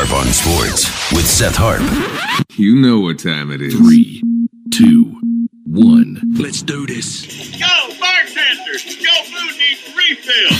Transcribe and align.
Harp 0.00 0.26
on 0.26 0.32
Sports 0.32 1.12
with 1.12 1.26
Seth 1.26 1.56
Harp. 1.56 1.82
You 2.56 2.76
know 2.76 3.00
what 3.00 3.18
time 3.18 3.50
it 3.50 3.60
is. 3.60 3.74
Three, 3.74 4.22
two, 4.72 5.20
one. 5.66 6.22
Let's 6.36 6.62
do 6.62 6.86
this. 6.86 7.26
Go, 7.58 7.66
bartender! 7.98 8.78
Your 8.78 9.24
food 9.24 9.58
needs 9.58 9.96
refill! 9.96 10.56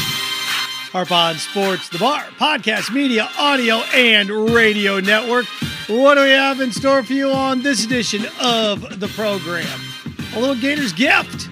Harp 0.90 1.12
on 1.12 1.36
Sports, 1.36 1.88
the 1.88 1.98
bar, 1.98 2.22
podcast, 2.36 2.92
media, 2.92 3.30
audio, 3.38 3.76
and 3.94 4.28
radio 4.28 4.98
network. 4.98 5.46
What 5.86 6.16
do 6.16 6.22
we 6.22 6.30
have 6.30 6.60
in 6.60 6.72
store 6.72 7.04
for 7.04 7.12
you 7.12 7.30
on 7.30 7.62
this 7.62 7.84
edition 7.84 8.26
of 8.40 8.98
the 8.98 9.06
program? 9.06 9.80
A 10.34 10.40
little 10.40 10.56
Gators 10.56 10.92
gift 10.92 11.48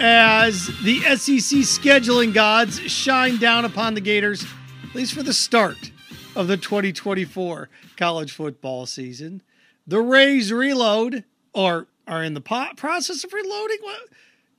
as 0.00 0.66
the 0.82 0.98
SEC 1.02 1.60
scheduling 1.60 2.34
gods 2.34 2.80
shine 2.80 3.36
down 3.36 3.64
upon 3.64 3.94
the 3.94 4.00
Gators, 4.00 4.44
at 4.82 4.96
least 4.96 5.14
for 5.14 5.22
the 5.22 5.32
start 5.32 5.92
of 6.36 6.48
the 6.48 6.56
2024 6.56 7.68
college 7.96 8.32
football 8.32 8.86
season. 8.86 9.42
The 9.86 10.00
Rays 10.00 10.52
reload, 10.52 11.24
or 11.52 11.86
are 12.06 12.22
in 12.22 12.34
the 12.34 12.40
po- 12.40 12.68
process 12.76 13.24
of 13.24 13.32
reloading. 13.32 13.78
What? 13.80 14.00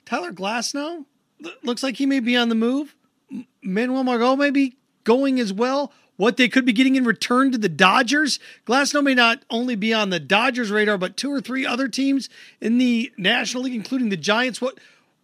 Tyler 0.05 0.31
Glasnow 0.31 1.05
L- 1.43 1.51
looks 1.63 1.83
like 1.83 1.97
he 1.97 2.05
may 2.05 2.19
be 2.19 2.35
on 2.35 2.49
the 2.49 2.55
move. 2.55 2.95
M- 3.31 3.45
Manuel 3.61 4.03
Margot 4.03 4.35
may 4.35 4.49
be 4.49 4.75
going 5.03 5.39
as 5.39 5.53
well. 5.53 5.91
What 6.17 6.37
they 6.37 6.49
could 6.49 6.65
be 6.65 6.73
getting 6.73 6.95
in 6.95 7.03
return 7.03 7.51
to 7.51 7.57
the 7.57 7.69
Dodgers. 7.69 8.39
Glasnow 8.67 9.03
may 9.03 9.15
not 9.15 9.43
only 9.49 9.75
be 9.75 9.93
on 9.93 10.11
the 10.11 10.19
Dodgers 10.19 10.69
radar, 10.69 10.97
but 10.97 11.17
two 11.17 11.31
or 11.31 11.41
three 11.41 11.65
other 11.65 11.87
teams 11.87 12.29
in 12.59 12.77
the 12.77 13.11
National 13.17 13.63
League, 13.63 13.73
including 13.73 14.09
the 14.09 14.17
Giants. 14.17 14.61
What 14.61 14.79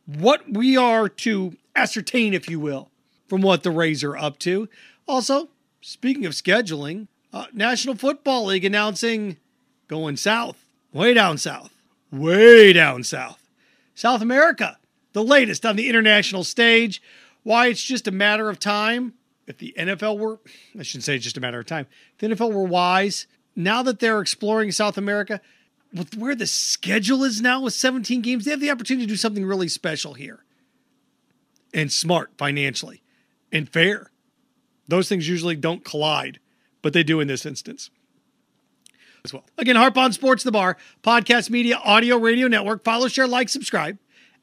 what 0.06 0.50
we 0.50 0.78
are 0.78 1.10
to 1.10 1.56
ascertain, 1.76 2.34
if 2.34 2.50
you 2.50 2.60
will, 2.60 2.90
from 3.28 3.42
what 3.42 3.64
the 3.64 3.72
Rays 3.72 4.04
are 4.04 4.18
up 4.18 4.40
to. 4.40 4.70
Also, 5.08 5.50
speaking 5.82 6.26
of 6.26 6.34
scheduling, 6.34 7.08
uh, 7.34 7.46
National 7.54 7.96
Football 7.96 8.46
League 8.46 8.66
announcing 8.66 9.38
going 9.88 10.18
south, 10.18 10.58
way 10.94 11.14
down 11.14 11.38
south, 11.38 11.72
way 12.12 12.74
down 12.74 13.04
south. 13.04 13.48
South 13.96 14.22
America, 14.22 14.78
the 15.14 15.24
latest 15.24 15.66
on 15.66 15.76
the 15.76 15.90
international 15.90 16.44
stage. 16.44 17.02
Why 17.44 17.68
it's 17.68 17.84
just 17.84 18.08
a 18.08 18.12
matter 18.12 18.50
of 18.50 18.60
time. 18.60 19.14
If 19.48 19.58
the 19.58 19.74
NFL 19.78 20.20
were, 20.20 20.40
I 20.78 20.84
shouldn't 20.84 21.06
say 21.06 21.18
just 21.18 21.38
a 21.38 21.42
matter 21.42 21.60
of 21.60 21.66
time. 21.66 21.88
If 22.14 22.20
the 22.20 22.36
NFL 22.36 22.52
were 22.52 22.64
wise, 22.64 23.28
now 23.56 23.82
that 23.84 24.00
they're 24.00 24.20
exploring 24.20 24.72
South 24.72 24.98
America, 24.98 25.40
with 25.94 26.16
where 26.18 26.36
the 26.36 26.46
schedule 26.46 27.24
is 27.24 27.42
now 27.42 27.62
with 27.62 27.74
17 27.74 28.22
games, 28.22 28.46
they 28.46 28.52
have 28.52 28.60
the 28.60 28.70
opportunity 28.70 29.06
to 29.06 29.14
do 29.14 29.16
something 29.16 29.46
really 29.46 29.70
special 29.70 30.14
here 30.14 30.44
and 31.74 31.92
smart 31.92 32.32
financially 32.38 33.02
and 33.52 33.70
fair. 33.70 34.12
Those 34.88 35.10
things 35.10 35.28
usually 35.28 35.56
don't 35.56 35.84
collide, 35.84 36.40
but 36.82 36.94
they 36.94 37.04
do 37.04 37.20
in 37.20 37.28
this 37.28 37.46
instance 37.46 37.90
as 39.24 39.34
well. 39.34 39.46
Again, 39.58 39.76
Harp 39.76 39.98
on 39.98 40.14
Sports, 40.14 40.44
the 40.44 40.52
bar, 40.52 40.78
podcast, 41.04 41.50
media, 41.50 41.80
audio, 41.84 42.18
radio 42.18 42.48
network. 42.48 42.84
Follow, 42.84 43.08
share, 43.08 43.28
like, 43.28 43.50
subscribe 43.50 43.98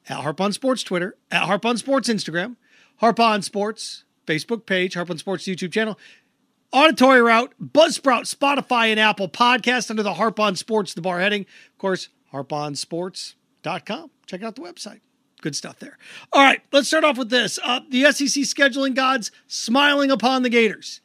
at 0.08 0.18
Harp 0.18 0.40
on 0.40 0.52
Sports 0.52 0.82
Twitter, 0.82 1.16
at 1.30 1.44
Harp 1.44 1.64
on 1.64 1.76
Sports 1.76 2.08
Instagram, 2.08 2.56
Harp 2.96 3.18
on 3.18 3.42
Sports 3.42 4.04
Facebook 4.26 4.66
page, 4.66 4.94
Harp 4.94 5.10
on 5.10 5.18
Sports 5.18 5.44
YouTube 5.44 5.72
channel, 5.72 5.98
Auditory 6.72 7.22
Route, 7.22 7.54
Buzzsprout, 7.62 8.32
Spotify, 8.32 8.88
and 8.88 9.00
Apple 9.00 9.28
Podcast 9.28 9.90
under 9.90 10.02
the 10.02 10.14
Harp 10.14 10.40
on 10.40 10.56
Sports, 10.56 10.92
the 10.92 11.00
bar 11.00 11.20
heading. 11.20 11.42
Of 11.42 11.78
course, 11.78 12.08
harponsports.com. 12.32 14.10
Check 14.26 14.42
out 14.42 14.56
the 14.56 14.62
website. 14.62 15.00
Good 15.44 15.54
stuff 15.54 15.78
there. 15.78 15.98
All 16.32 16.42
right, 16.42 16.62
let's 16.72 16.88
start 16.88 17.04
off 17.04 17.18
with 17.18 17.28
this. 17.28 17.58
Uh, 17.62 17.80
the 17.90 18.04
SEC 18.04 18.44
scheduling 18.44 18.94
gods 18.94 19.30
smiling 19.46 20.10
upon 20.10 20.42
the 20.42 20.48
Gators, 20.48 21.02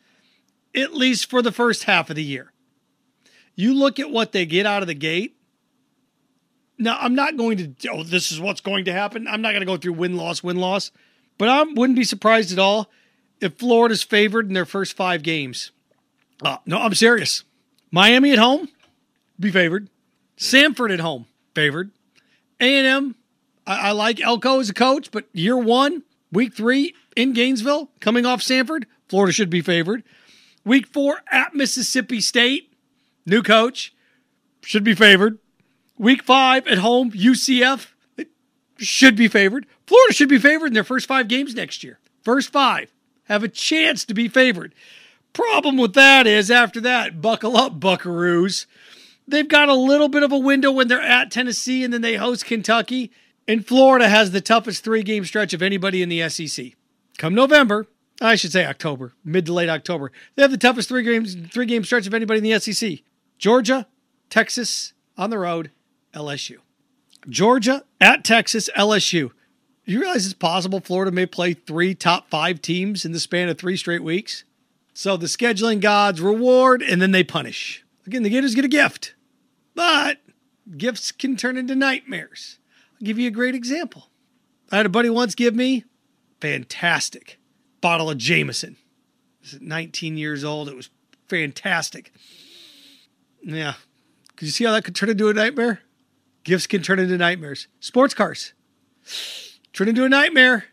at 0.73 0.93
least 0.93 1.29
for 1.29 1.41
the 1.41 1.51
first 1.51 1.83
half 1.83 2.09
of 2.09 2.15
the 2.15 2.23
year. 2.23 2.53
You 3.55 3.73
look 3.73 3.99
at 3.99 4.11
what 4.11 4.31
they 4.31 4.45
get 4.45 4.65
out 4.65 4.81
of 4.81 4.87
the 4.87 4.93
gate. 4.93 5.35
Now, 6.77 6.97
I'm 7.01 7.15
not 7.15 7.35
going 7.35 7.75
to, 7.75 7.89
oh, 7.89 8.03
this 8.03 8.31
is 8.31 8.39
what's 8.39 8.61
going 8.61 8.85
to 8.85 8.93
happen. 8.93 9.27
I'm 9.27 9.41
not 9.41 9.49
going 9.49 9.59
to 9.59 9.65
go 9.65 9.75
through 9.75 9.91
win 9.91 10.15
loss, 10.15 10.41
win 10.41 10.55
loss, 10.55 10.91
but 11.37 11.49
I 11.49 11.63
wouldn't 11.63 11.99
be 11.99 12.05
surprised 12.05 12.53
at 12.53 12.59
all 12.59 12.89
if 13.41 13.57
Florida's 13.57 14.03
favored 14.03 14.47
in 14.47 14.53
their 14.53 14.65
first 14.65 14.95
five 14.95 15.21
games. 15.21 15.73
Uh, 16.41 16.59
no, 16.65 16.77
I'm 16.77 16.95
serious. 16.95 17.43
Miami 17.91 18.31
at 18.31 18.39
home, 18.39 18.69
be 19.37 19.51
favored. 19.51 19.89
Samford 20.37 20.93
at 20.93 21.01
home, 21.01 21.25
favored. 21.53 21.91
A&M, 22.61 23.15
I, 23.69 23.89
I 23.89 23.91
like 23.91 24.19
Elko 24.19 24.59
as 24.59 24.69
a 24.69 24.73
coach, 24.73 25.11
but 25.11 25.25
year 25.31 25.55
one, 25.55 26.03
week 26.31 26.53
three 26.53 26.95
in 27.15 27.33
Gainesville, 27.33 27.91
coming 28.01 28.25
off 28.25 28.41
Samford, 28.41 28.85
Florida 29.07 29.31
should 29.31 29.49
be 29.49 29.61
favored. 29.61 30.03
Week 30.65 30.87
four 30.87 31.21
at 31.31 31.53
Mississippi 31.53 32.19
State, 32.19 32.73
new 33.25 33.41
coach, 33.41 33.93
should 34.61 34.83
be 34.83 34.95
favored. 34.95 35.37
Week 35.97 36.23
five 36.23 36.67
at 36.67 36.79
home, 36.79 37.11
UCF, 37.11 37.87
should 38.77 39.15
be 39.15 39.27
favored. 39.27 39.67
Florida 39.85 40.13
should 40.13 40.29
be 40.29 40.39
favored 40.39 40.67
in 40.67 40.73
their 40.73 40.83
first 40.83 41.07
five 41.07 41.27
games 41.27 41.53
next 41.53 41.83
year. 41.83 41.99
First 42.23 42.51
five 42.51 42.91
have 43.25 43.43
a 43.43 43.47
chance 43.47 44.03
to 44.05 44.13
be 44.13 44.27
favored. 44.27 44.73
Problem 45.33 45.77
with 45.77 45.93
that 45.93 46.25
is 46.25 46.49
after 46.49 46.81
that, 46.81 47.21
buckle 47.21 47.55
up, 47.55 47.79
buckaroos. 47.79 48.65
They've 49.27 49.47
got 49.47 49.69
a 49.69 49.75
little 49.75 50.09
bit 50.09 50.23
of 50.23 50.31
a 50.31 50.39
window 50.39 50.71
when 50.71 50.87
they're 50.87 51.01
at 51.01 51.29
Tennessee 51.29 51.83
and 51.83 51.93
then 51.93 52.01
they 52.01 52.15
host 52.15 52.45
Kentucky. 52.45 53.11
And 53.49 53.65
Florida 53.65 54.07
has 54.07 54.29
the 54.29 54.41
toughest 54.41 54.83
three 54.83 55.01
game 55.01 55.25
stretch 55.25 55.55
of 55.55 55.63
anybody 55.63 56.03
in 56.03 56.09
the 56.09 56.29
SEC. 56.29 56.73
Come 57.17 57.33
November, 57.33 57.87
I 58.21 58.35
should 58.35 58.51
say 58.51 58.63
October, 58.63 59.13
mid 59.25 59.47
to 59.47 59.53
late 59.53 59.69
October, 59.69 60.11
they 60.35 60.43
have 60.43 60.51
the 60.51 60.57
toughest 60.57 60.87
three 60.87 61.01
games 61.01 61.35
three 61.51 61.65
game 61.65 61.83
stretch 61.83 62.05
of 62.05 62.13
anybody 62.13 62.37
in 62.37 62.43
the 62.43 62.59
SEC. 62.59 62.99
Georgia, 63.39 63.87
Texas 64.29 64.93
on 65.17 65.31
the 65.31 65.39
road, 65.39 65.71
LSU. 66.13 66.57
Georgia 67.27 67.85
at 67.99 68.23
Texas, 68.23 68.69
LSU. 68.77 69.31
You 69.83 69.99
realize 70.01 70.25
it's 70.25 70.35
possible 70.35 70.79
Florida 70.79 71.11
may 71.11 71.25
play 71.25 71.55
three 71.55 71.95
top 71.95 72.29
five 72.29 72.61
teams 72.61 73.03
in 73.03 73.13
the 73.13 73.19
span 73.19 73.49
of 73.49 73.57
three 73.57 73.77
straight 73.77 74.03
weeks? 74.03 74.43
So 74.93 75.17
the 75.17 75.25
scheduling 75.25 75.81
gods 75.81 76.21
reward 76.21 76.83
and 76.83 77.01
then 77.01 77.13
they 77.13 77.23
punish. 77.23 77.83
Again, 78.05 78.21
the 78.21 78.29
Gators 78.29 78.53
get 78.53 78.65
a 78.65 78.67
gift, 78.67 79.15
but 79.73 80.19
gifts 80.77 81.11
can 81.11 81.35
turn 81.35 81.57
into 81.57 81.73
nightmares. 81.73 82.58
I'll 82.99 83.05
give 83.05 83.19
you 83.19 83.27
a 83.27 83.31
great 83.31 83.55
example. 83.55 84.09
I 84.71 84.77
had 84.77 84.85
a 84.85 84.89
buddy 84.89 85.09
once 85.09 85.35
give 85.35 85.55
me 85.55 85.85
fantastic 86.41 87.39
bottle 87.81 88.09
of 88.09 88.17
Jameson. 88.17 88.77
This 89.41 89.53
is 89.53 89.61
19 89.61 90.17
years 90.17 90.43
old. 90.43 90.67
It 90.67 90.75
was 90.75 90.89
fantastic. 91.27 92.11
Yeah. 93.41 93.73
Could 94.35 94.47
you 94.47 94.51
see 94.51 94.65
how 94.65 94.71
that 94.73 94.83
could 94.83 94.95
turn 94.95 95.09
into 95.09 95.29
a 95.29 95.33
nightmare? 95.33 95.81
Gifts 96.43 96.67
can 96.67 96.81
turn 96.81 96.99
into 96.99 97.17
nightmares. 97.17 97.67
Sports 97.79 98.13
cars 98.13 98.53
turn 99.73 99.87
into 99.87 100.03
a 100.03 100.09
nightmare. 100.09 100.65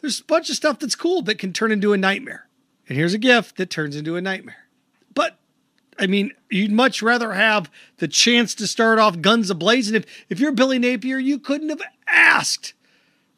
There's 0.00 0.20
a 0.20 0.24
bunch 0.24 0.48
of 0.48 0.56
stuff 0.56 0.78
that's 0.78 0.94
cool 0.94 1.22
that 1.22 1.38
can 1.38 1.52
turn 1.52 1.72
into 1.72 1.92
a 1.92 1.96
nightmare. 1.96 2.48
And 2.88 2.96
here's 2.96 3.14
a 3.14 3.18
gift 3.18 3.56
that 3.56 3.68
turns 3.68 3.96
into 3.96 4.16
a 4.16 4.20
nightmare. 4.20 4.68
But 5.14 5.38
I 5.98 6.06
mean, 6.06 6.32
you'd 6.50 6.70
much 6.70 7.02
rather 7.02 7.32
have 7.32 7.70
the 7.98 8.08
chance 8.08 8.54
to 8.56 8.66
start 8.66 8.98
off 8.98 9.20
guns 9.20 9.50
ablazing. 9.50 9.94
If 9.94 10.04
if 10.28 10.40
you're 10.40 10.52
Billy 10.52 10.78
Napier, 10.78 11.18
you 11.18 11.38
couldn't 11.38 11.70
have 11.70 11.82
asked 12.06 12.74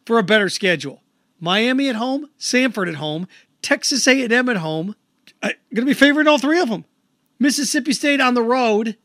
for 0.04 0.18
a 0.18 0.22
better 0.22 0.48
schedule. 0.48 1.02
Miami 1.40 1.88
at 1.88 1.96
home, 1.96 2.28
Samford 2.38 2.88
at 2.88 2.96
home, 2.96 3.26
Texas 3.62 4.06
A&M 4.06 4.48
at 4.48 4.56
home. 4.58 4.94
Uh, 5.42 5.48
I'm 5.48 5.74
going 5.74 5.86
to 5.86 5.90
be 5.90 5.94
favoring 5.94 6.28
all 6.28 6.38
three 6.38 6.60
of 6.60 6.68
them. 6.68 6.84
Mississippi 7.38 7.92
State 7.92 8.20
on 8.20 8.34
the 8.34 8.42
road. 8.42 8.96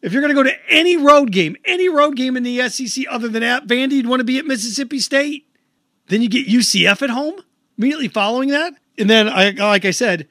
If 0.00 0.12
you're 0.12 0.22
going 0.22 0.34
to 0.34 0.42
go 0.42 0.48
to 0.48 0.56
any 0.70 0.96
road 0.96 1.32
game, 1.32 1.56
any 1.64 1.88
road 1.88 2.16
game 2.16 2.36
in 2.36 2.42
the 2.42 2.66
SEC 2.68 3.04
other 3.10 3.28
than 3.28 3.42
at 3.42 3.66
Vandy, 3.66 3.92
you'd 3.92 4.06
want 4.06 4.20
to 4.20 4.24
be 4.24 4.38
at 4.38 4.46
Mississippi 4.46 4.98
State. 4.98 5.46
Then 6.08 6.22
you 6.22 6.28
get 6.28 6.46
UCF 6.46 7.02
at 7.02 7.10
home 7.10 7.40
immediately 7.76 8.08
following 8.08 8.50
that. 8.50 8.74
And 8.98 9.10
then, 9.10 9.28
I, 9.28 9.50
like 9.50 9.84
I 9.84 9.90
said, 9.90 10.28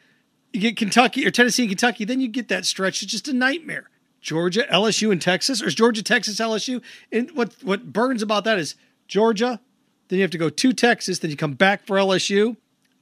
you 0.56 0.62
get 0.62 0.78
Kentucky 0.78 1.28
or 1.28 1.32
Tennessee 1.32 1.64
and 1.64 1.70
Kentucky. 1.70 2.06
Then 2.06 2.22
you 2.22 2.28
get 2.28 2.48
that 2.48 2.66
stretch. 2.66 3.03
It's 3.03 3.12
just 3.12 3.28
a 3.28 3.34
nightmare. 3.34 3.90
Georgia, 4.22 4.66
LSU, 4.72 5.12
and 5.12 5.22
Texas, 5.22 5.62
or 5.62 5.68
is 5.68 5.76
Georgia, 5.76 6.02
Texas, 6.02 6.40
LSU? 6.40 6.82
And 7.12 7.29
what, 7.32 7.53
what 7.62 7.94
burns 7.94 8.24
about 8.24 8.44
that 8.46 8.58
is 8.58 8.74
Georgia, 9.08 9.59
then 10.08 10.18
you 10.18 10.24
have 10.24 10.32
to 10.32 10.40
go 10.40 10.50
to 10.50 10.74
Texas, 10.74 11.20
then 11.20 11.29
you 11.29 11.38
come 11.38 11.53
back 11.53 11.85
for 11.85 11.97
LSU, 11.97 12.58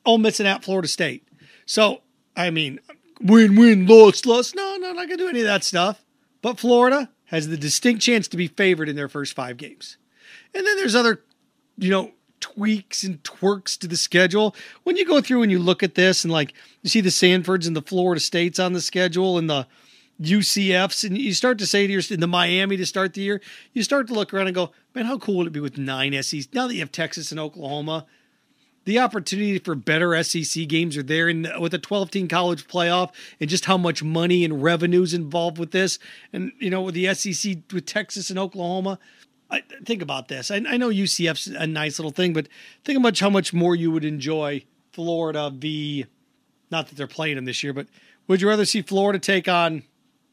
Ole 0.05 0.17
Miss 0.17 0.41
and 0.41 0.49
at 0.49 0.65
Florida 0.65 0.89
State. 0.89 1.25
So, 1.65 2.01
I 2.35 2.49
mean, 2.49 2.81
win, 3.21 3.55
win, 3.55 3.87
loss, 3.87 4.25
loss. 4.25 4.53
No, 4.53 4.75
no, 4.77 4.91
not 4.91 5.07
to 5.07 5.15
do 5.15 5.29
any 5.29 5.39
of 5.39 5.45
that 5.45 5.63
stuff. 5.63 6.03
But 6.41 6.59
Florida 6.59 7.09
has 7.25 7.47
the 7.47 7.55
distinct 7.55 8.01
chance 8.01 8.27
to 8.27 8.35
be 8.35 8.47
favored 8.47 8.89
in 8.89 8.97
their 8.97 9.07
first 9.07 9.33
five 9.33 9.55
games. 9.55 9.97
And 10.53 10.67
then 10.67 10.75
there's 10.75 10.95
other, 10.95 11.21
you 11.77 11.89
know, 11.89 12.11
tweaks 12.43 13.03
and 13.03 13.23
twerks 13.23 13.77
to 13.77 13.87
the 13.87 13.95
schedule. 13.95 14.53
When 14.83 14.97
you 14.97 15.05
go 15.05 15.21
through 15.21 15.43
and 15.43 15.51
you 15.51 15.59
look 15.59 15.81
at 15.81 15.95
this 15.95 16.25
and 16.25 16.33
like 16.33 16.53
you 16.81 16.89
see 16.89 16.99
the 16.99 17.09
Samfords 17.09 17.65
and 17.65 17.75
the 17.75 17.81
Florida 17.81 18.19
States 18.19 18.59
on 18.59 18.73
the 18.73 18.81
schedule 18.81 19.37
and 19.37 19.49
the 19.49 19.65
UCFs, 20.21 21.05
and 21.05 21.17
you 21.17 21.33
start 21.33 21.57
to 21.59 21.65
say 21.65 21.87
to 21.87 21.93
your 21.93 22.01
in 22.11 22.19
the 22.19 22.27
Miami 22.27 22.75
to 22.75 22.85
start 22.85 23.13
the 23.13 23.21
year, 23.21 23.41
you 23.71 23.81
start 23.81 24.07
to 24.07 24.13
look 24.13 24.33
around 24.33 24.47
and 24.47 24.55
go, 24.55 24.71
man, 24.93 25.05
how 25.05 25.17
cool 25.17 25.37
would 25.37 25.47
it 25.47 25.53
be 25.53 25.61
with 25.61 25.77
nine 25.77 26.11
SECs? 26.11 26.53
Now 26.53 26.67
that 26.67 26.73
you 26.73 26.81
have 26.81 26.91
Texas 26.91 27.31
and 27.31 27.39
Oklahoma, 27.39 28.05
the 28.83 28.99
opportunity 28.99 29.57
for 29.59 29.73
better 29.73 30.21
SEC 30.21 30.67
games 30.67 30.97
are 30.97 31.03
there 31.03 31.29
in 31.29 31.47
with 31.61 31.73
a 31.73 31.79
12 31.79 32.11
team 32.11 32.27
college 32.27 32.67
playoff 32.67 33.13
and 33.39 33.49
just 33.49 33.63
how 33.63 33.77
much 33.77 34.03
money 34.03 34.43
and 34.43 34.61
revenues 34.61 35.13
involved 35.13 35.57
with 35.57 35.71
this. 35.71 35.97
And, 36.33 36.51
you 36.59 36.69
know, 36.69 36.81
with 36.81 36.95
the 36.95 37.13
SEC 37.13 37.59
with 37.71 37.85
Texas 37.85 38.29
and 38.29 38.37
Oklahoma, 38.37 38.99
I, 39.53 39.61
think 39.85 40.01
about 40.01 40.27
this. 40.27 40.49
I, 40.51 40.57
I 40.67 40.77
know 40.77 40.89
UCF's 40.89 41.47
a 41.47 41.67
nice 41.67 41.99
little 41.99 42.11
thing, 42.11 42.33
but 42.33 42.47
think 42.83 42.97
about 42.97 43.17
how 43.19 43.29
much 43.29 43.53
more 43.53 43.75
you 43.75 43.91
would 43.91 44.05
enjoy 44.05 44.63
Florida 44.91 45.49
v. 45.49 46.05
Not 46.71 46.87
that 46.87 46.95
they're 46.95 47.07
playing 47.07 47.35
them 47.35 47.45
this 47.45 47.63
year, 47.63 47.73
but 47.73 47.87
would 48.27 48.41
you 48.41 48.49
rather 48.49 48.65
see 48.65 48.81
Florida 48.81 49.19
take 49.19 49.47
on 49.47 49.83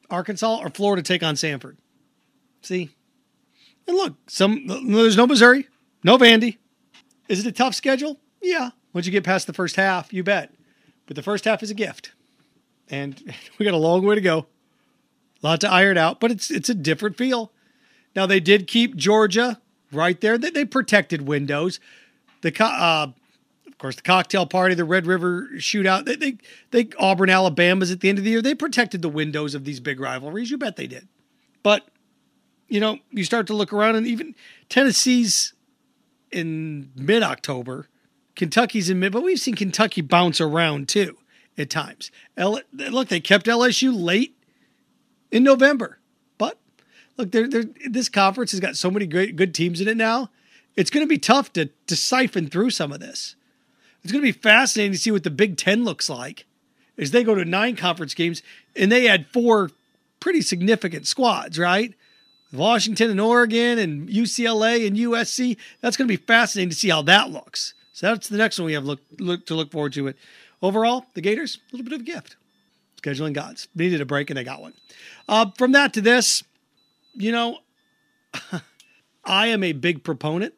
Arkansas 0.09 0.59
or 0.61 0.69
Florida 0.69 1.03
take 1.03 1.23
on 1.23 1.35
Samford? 1.35 1.77
See? 2.61 2.89
And 3.87 3.97
look, 3.97 4.15
some 4.27 4.67
there's 4.67 5.17
no 5.17 5.27
Missouri, 5.27 5.67
no 6.03 6.17
Vandy. 6.17 6.57
Is 7.27 7.39
it 7.39 7.47
a 7.47 7.51
tough 7.51 7.75
schedule? 7.75 8.19
Yeah. 8.41 8.71
Once 8.93 9.05
you 9.05 9.11
get 9.11 9.23
past 9.23 9.47
the 9.47 9.53
first 9.53 9.75
half, 9.75 10.11
you 10.13 10.23
bet. 10.23 10.53
But 11.05 11.15
the 11.15 11.23
first 11.23 11.45
half 11.45 11.63
is 11.63 11.71
a 11.71 11.75
gift. 11.75 12.11
And 12.89 13.21
we 13.57 13.65
got 13.65 13.73
a 13.73 13.77
long 13.77 14.05
way 14.05 14.15
to 14.15 14.21
go. 14.21 14.47
A 15.43 15.47
lot 15.47 15.61
to 15.61 15.71
iron 15.71 15.97
out, 15.97 16.19
but 16.19 16.31
it's 16.31 16.51
it's 16.51 16.69
a 16.69 16.75
different 16.75 17.17
feel. 17.17 17.51
Now 18.15 18.25
they 18.25 18.39
did 18.39 18.67
keep 18.67 18.95
Georgia 18.95 19.61
right 19.91 20.19
there. 20.19 20.37
They, 20.37 20.49
they 20.49 20.65
protected 20.65 21.27
windows. 21.27 21.79
The 22.41 22.53
uh, 22.63 23.07
of 23.67 23.77
course 23.77 23.95
the 23.95 24.01
cocktail 24.01 24.45
party, 24.45 24.75
the 24.75 24.85
Red 24.85 25.05
River 25.05 25.49
shootout. 25.57 26.05
They, 26.05 26.15
they 26.15 26.37
they 26.71 26.89
Auburn, 26.97 27.29
Alabama's 27.29 27.91
at 27.91 28.01
the 28.01 28.09
end 28.09 28.17
of 28.17 28.23
the 28.23 28.31
year. 28.31 28.41
They 28.41 28.55
protected 28.55 29.01
the 29.01 29.09
windows 29.09 29.55
of 29.55 29.65
these 29.65 29.79
big 29.79 29.99
rivalries. 29.99 30.51
You 30.51 30.57
bet 30.57 30.75
they 30.75 30.87
did. 30.87 31.07
But 31.63 31.87
you 32.67 32.79
know, 32.79 32.99
you 33.11 33.23
start 33.23 33.47
to 33.47 33.53
look 33.53 33.73
around, 33.73 33.95
and 33.95 34.07
even 34.07 34.35
Tennessee's 34.69 35.53
in 36.31 36.91
mid 36.95 37.21
October 37.21 37.87
Kentucky's 38.35 38.89
in 38.89 38.99
mid, 38.99 39.11
but 39.11 39.23
we've 39.23 39.39
seen 39.39 39.55
Kentucky 39.55 40.01
bounce 40.01 40.39
around 40.39 40.89
too 40.89 41.17
at 41.57 41.69
times. 41.69 42.11
L- 42.37 42.61
look, 42.73 43.09
they 43.09 43.19
kept 43.19 43.45
LSU 43.45 43.93
late 43.93 44.35
in 45.31 45.43
November, 45.43 45.99
look, 47.17 47.31
they're, 47.31 47.47
they're, 47.47 47.65
this 47.89 48.09
conference 48.09 48.51
has 48.51 48.59
got 48.59 48.75
so 48.75 48.91
many 48.91 49.05
great 49.05 49.35
good 49.35 49.53
teams 49.53 49.81
in 49.81 49.87
it 49.87 49.97
now. 49.97 50.29
It's 50.75 50.89
going 50.89 51.05
to 51.05 51.09
be 51.09 51.17
tough 51.17 51.51
to, 51.53 51.69
to 51.87 51.95
siphon 51.95 52.47
through 52.47 52.69
some 52.69 52.91
of 52.91 52.99
this. 52.99 53.35
It's 54.03 54.11
going 54.11 54.23
to 54.23 54.33
be 54.33 54.37
fascinating 54.37 54.93
to 54.93 54.97
see 54.97 55.11
what 55.11 55.23
the 55.23 55.29
Big 55.29 55.57
Ten 55.57 55.83
looks 55.83 56.09
like 56.09 56.45
as 56.97 57.11
they 57.11 57.23
go 57.23 57.35
to 57.35 57.45
nine 57.45 57.75
conference 57.75 58.13
games 58.13 58.41
and 58.75 58.91
they 58.91 59.05
had 59.05 59.27
four 59.27 59.71
pretty 60.19 60.41
significant 60.41 61.07
squads, 61.07 61.59
right? 61.59 61.93
Washington 62.53 63.09
and 63.09 63.21
Oregon 63.21 63.79
and 63.79 64.09
UCLA 64.09 64.87
and 64.87 64.97
USC. 64.97 65.57
That's 65.81 65.97
going 65.97 66.07
to 66.07 66.17
be 66.17 66.23
fascinating 66.23 66.69
to 66.69 66.75
see 66.75 66.89
how 66.89 67.01
that 67.03 67.29
looks. 67.29 67.73
So 67.93 68.07
that's 68.07 68.29
the 68.29 68.37
next 68.37 68.59
one 68.59 68.65
we 68.65 68.73
have 68.73 68.85
look, 68.85 68.99
look 69.19 69.45
to 69.47 69.55
look 69.55 69.71
forward 69.71 69.93
to. 69.93 70.07
It 70.07 70.17
overall, 70.61 71.05
the 71.13 71.21
Gators 71.21 71.59
a 71.71 71.75
little 71.75 71.89
bit 71.89 71.93
of 71.93 72.01
a 72.01 72.03
gift. 72.03 72.35
Scheduling 73.01 73.33
gods 73.33 73.67
needed 73.75 74.01
a 74.01 74.05
break 74.05 74.29
and 74.29 74.37
they 74.37 74.43
got 74.43 74.61
one. 74.61 74.73
Uh, 75.27 75.47
from 75.57 75.71
that 75.71 75.93
to 75.93 76.01
this, 76.01 76.43
you 77.13 77.31
know, 77.31 77.59
I 79.23 79.47
am 79.47 79.63
a 79.63 79.73
big 79.73 80.03
proponent 80.03 80.53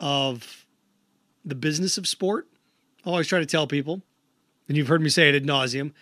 of 0.00 0.66
the 1.44 1.54
business 1.54 1.98
of 1.98 2.06
sport. 2.06 2.48
I 3.04 3.10
always 3.10 3.26
try 3.26 3.38
to 3.38 3.46
tell 3.46 3.66
people, 3.66 4.02
and 4.68 4.76
you've 4.76 4.88
heard 4.88 5.02
me 5.02 5.08
say 5.08 5.28
it 5.28 5.34
ad 5.34 5.44
nauseum, 5.44 5.92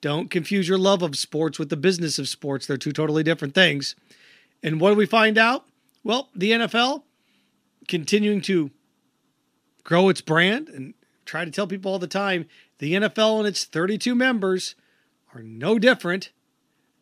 don't 0.00 0.30
confuse 0.30 0.68
your 0.68 0.78
love 0.78 1.02
of 1.02 1.16
sports 1.16 1.58
with 1.58 1.68
the 1.68 1.76
business 1.76 2.18
of 2.18 2.28
sports. 2.28 2.66
They're 2.66 2.76
two 2.76 2.92
totally 2.92 3.22
different 3.22 3.54
things. 3.54 3.94
And 4.62 4.80
what 4.80 4.90
do 4.90 4.96
we 4.96 5.06
find 5.06 5.38
out? 5.38 5.64
Well, 6.04 6.28
the 6.34 6.52
NFL 6.52 7.02
continuing 7.88 8.40
to 8.42 8.70
grow 9.84 10.08
its 10.08 10.20
brand 10.20 10.68
and 10.68 10.94
try 11.24 11.44
to 11.44 11.50
tell 11.50 11.66
people 11.66 11.92
all 11.92 11.98
the 11.98 12.06
time 12.06 12.46
the 12.78 12.94
NFL 12.94 13.38
and 13.38 13.46
its 13.46 13.64
32 13.64 14.14
members 14.14 14.74
are 15.34 15.42
no 15.42 15.78
different 15.78 16.30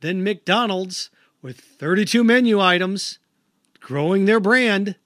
than 0.00 0.22
McDonald's 0.22 1.10
with 1.42 1.60
32 1.60 2.22
menu 2.24 2.60
items, 2.60 3.18
growing 3.80 4.24
their 4.24 4.40
brand, 4.40 4.96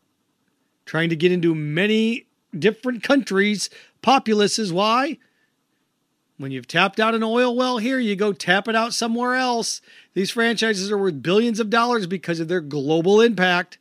trying 0.87 1.09
to 1.09 1.17
get 1.17 1.33
into 1.33 1.55
many 1.55 2.27
different 2.57 3.03
countries, 3.03 3.71
populaces. 4.03 4.73
Why? 4.73 5.19
When 6.37 6.51
you've 6.51 6.67
tapped 6.67 6.99
out 6.99 7.15
an 7.15 7.23
oil 7.23 7.55
well 7.55 7.79
here, 7.79 7.99
you 7.99 8.17
go 8.17 8.33
tap 8.33 8.67
it 8.67 8.75
out 8.75 8.93
somewhere 8.93 9.35
else. 9.35 9.81
These 10.15 10.33
franchises 10.33 10.91
are 10.91 10.99
worth 10.99 11.23
billions 11.23 11.61
of 11.61 11.71
dollars 11.71 12.07
because 12.07 12.41
of 12.41 12.49
their 12.49 12.61
global 12.61 13.21
impact. 13.21 13.79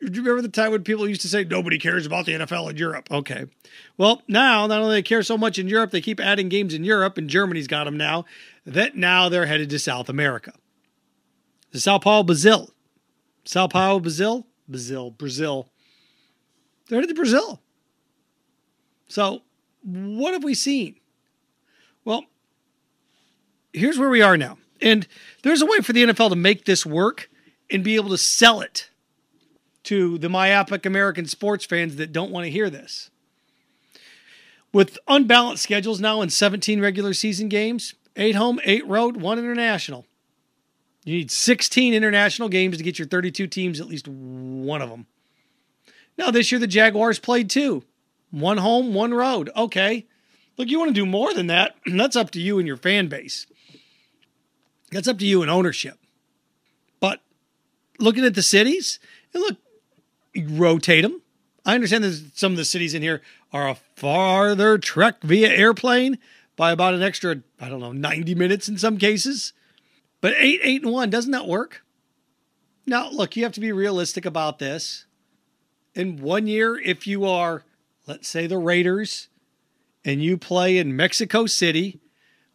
Do 0.00 0.12
you 0.12 0.22
remember 0.22 0.42
the 0.42 0.48
time 0.48 0.70
when 0.70 0.84
people 0.84 1.08
used 1.08 1.22
to 1.22 1.28
say 1.28 1.42
nobody 1.42 1.78
cares 1.78 2.06
about 2.06 2.26
the 2.26 2.32
NFL 2.32 2.70
in 2.70 2.76
Europe? 2.76 3.08
Okay. 3.10 3.46
Well, 3.96 4.22
now 4.28 4.66
not 4.66 4.80
only 4.80 4.96
they 4.96 5.02
care 5.02 5.24
so 5.24 5.36
much 5.36 5.58
in 5.58 5.66
Europe, 5.66 5.90
they 5.90 6.00
keep 6.00 6.20
adding 6.20 6.48
games 6.48 6.72
in 6.72 6.84
Europe, 6.84 7.18
and 7.18 7.28
Germany's 7.28 7.66
got 7.66 7.84
them 7.84 7.96
now. 7.96 8.24
That 8.64 8.96
now 8.96 9.28
they're 9.28 9.46
headed 9.46 9.70
to 9.70 9.78
South 9.78 10.08
America. 10.08 10.52
Sao 11.72 11.98
Paulo, 11.98 12.22
Brazil. 12.22 12.70
Sao 13.44 13.66
Paulo, 13.66 14.00
Brazil, 14.00 14.46
Brazil, 14.68 15.10
Brazil. 15.10 15.70
They're 16.88 16.98
headed 16.98 17.14
to 17.14 17.14
Brazil. 17.14 17.60
So, 19.08 19.42
what 19.82 20.34
have 20.34 20.44
we 20.44 20.54
seen? 20.54 20.96
Well, 22.04 22.24
here's 23.72 23.98
where 23.98 24.10
we 24.10 24.22
are 24.22 24.36
now. 24.36 24.58
And 24.80 25.06
there's 25.42 25.62
a 25.62 25.66
way 25.66 25.78
for 25.78 25.92
the 25.92 26.04
NFL 26.04 26.30
to 26.30 26.36
make 26.36 26.64
this 26.64 26.86
work 26.86 27.30
and 27.70 27.84
be 27.84 27.96
able 27.96 28.10
to 28.10 28.18
sell 28.18 28.60
it 28.60 28.90
to 29.84 30.18
the 30.18 30.28
myopic 30.28 30.84
American 30.86 31.26
sports 31.26 31.64
fans 31.64 31.96
that 31.96 32.12
don't 32.12 32.30
want 32.30 32.44
to 32.44 32.50
hear 32.50 32.70
this. 32.70 33.10
With 34.72 34.98
unbalanced 35.08 35.62
schedules 35.62 36.00
now 36.00 36.20
in 36.20 36.28
17 36.28 36.80
regular 36.80 37.14
season 37.14 37.48
games, 37.48 37.94
eight 38.16 38.34
home, 38.34 38.60
eight 38.64 38.86
road, 38.86 39.16
one 39.16 39.38
international. 39.38 40.04
You 41.04 41.18
need 41.18 41.30
16 41.30 41.94
international 41.94 42.48
games 42.48 42.76
to 42.76 42.82
get 42.82 42.98
your 42.98 43.08
32 43.08 43.46
teams, 43.46 43.80
at 43.80 43.86
least 43.86 44.08
one 44.08 44.82
of 44.82 44.90
them. 44.90 45.06
Now, 46.16 46.30
this 46.30 46.50
year 46.50 46.58
the 46.58 46.66
Jaguars 46.66 47.18
played 47.18 47.48
two 47.48 47.84
one 48.30 48.58
home, 48.58 48.92
one 48.92 49.14
road. 49.14 49.50
Okay. 49.56 50.06
Look, 50.56 50.68
you 50.68 50.78
want 50.78 50.90
to 50.90 50.94
do 50.94 51.06
more 51.06 51.32
than 51.32 51.46
that. 51.46 51.76
That's 51.86 52.16
up 52.16 52.30
to 52.32 52.40
you 52.40 52.58
and 52.58 52.66
your 52.66 52.76
fan 52.76 53.08
base. 53.08 53.46
That's 54.90 55.08
up 55.08 55.18
to 55.18 55.26
you 55.26 55.42
and 55.42 55.50
ownership. 55.50 55.98
But 57.00 57.20
looking 57.98 58.24
at 58.24 58.34
the 58.34 58.42
cities, 58.42 58.98
and 59.32 59.42
look, 59.42 59.56
rotate 60.50 61.02
them. 61.02 61.22
I 61.64 61.74
understand 61.74 62.04
that 62.04 62.32
some 62.34 62.52
of 62.52 62.58
the 62.58 62.64
cities 62.64 62.94
in 62.94 63.02
here 63.02 63.22
are 63.52 63.68
a 63.68 63.76
farther 63.96 64.78
trek 64.78 65.22
via 65.22 65.48
airplane 65.48 66.18
by 66.56 66.72
about 66.72 66.94
an 66.94 67.02
extra, 67.02 67.42
I 67.60 67.68
don't 67.68 67.80
know, 67.80 67.92
90 67.92 68.34
minutes 68.34 68.68
in 68.68 68.78
some 68.78 68.98
cases. 68.98 69.52
But 70.20 70.34
8, 70.36 70.60
8, 70.62 70.82
and 70.82 70.92
1, 70.92 71.10
doesn't 71.10 71.32
that 71.32 71.46
work? 71.46 71.82
Now, 72.86 73.10
look, 73.10 73.36
you 73.36 73.42
have 73.44 73.52
to 73.52 73.60
be 73.60 73.72
realistic 73.72 74.24
about 74.24 74.58
this. 74.58 75.04
In 75.94 76.20
one 76.20 76.46
year, 76.46 76.78
if 76.78 77.06
you 77.06 77.24
are, 77.24 77.64
let's 78.06 78.28
say, 78.28 78.46
the 78.46 78.58
Raiders 78.58 79.28
and 80.04 80.22
you 80.22 80.38
play 80.38 80.78
in 80.78 80.96
Mexico 80.96 81.46
City, 81.46 82.00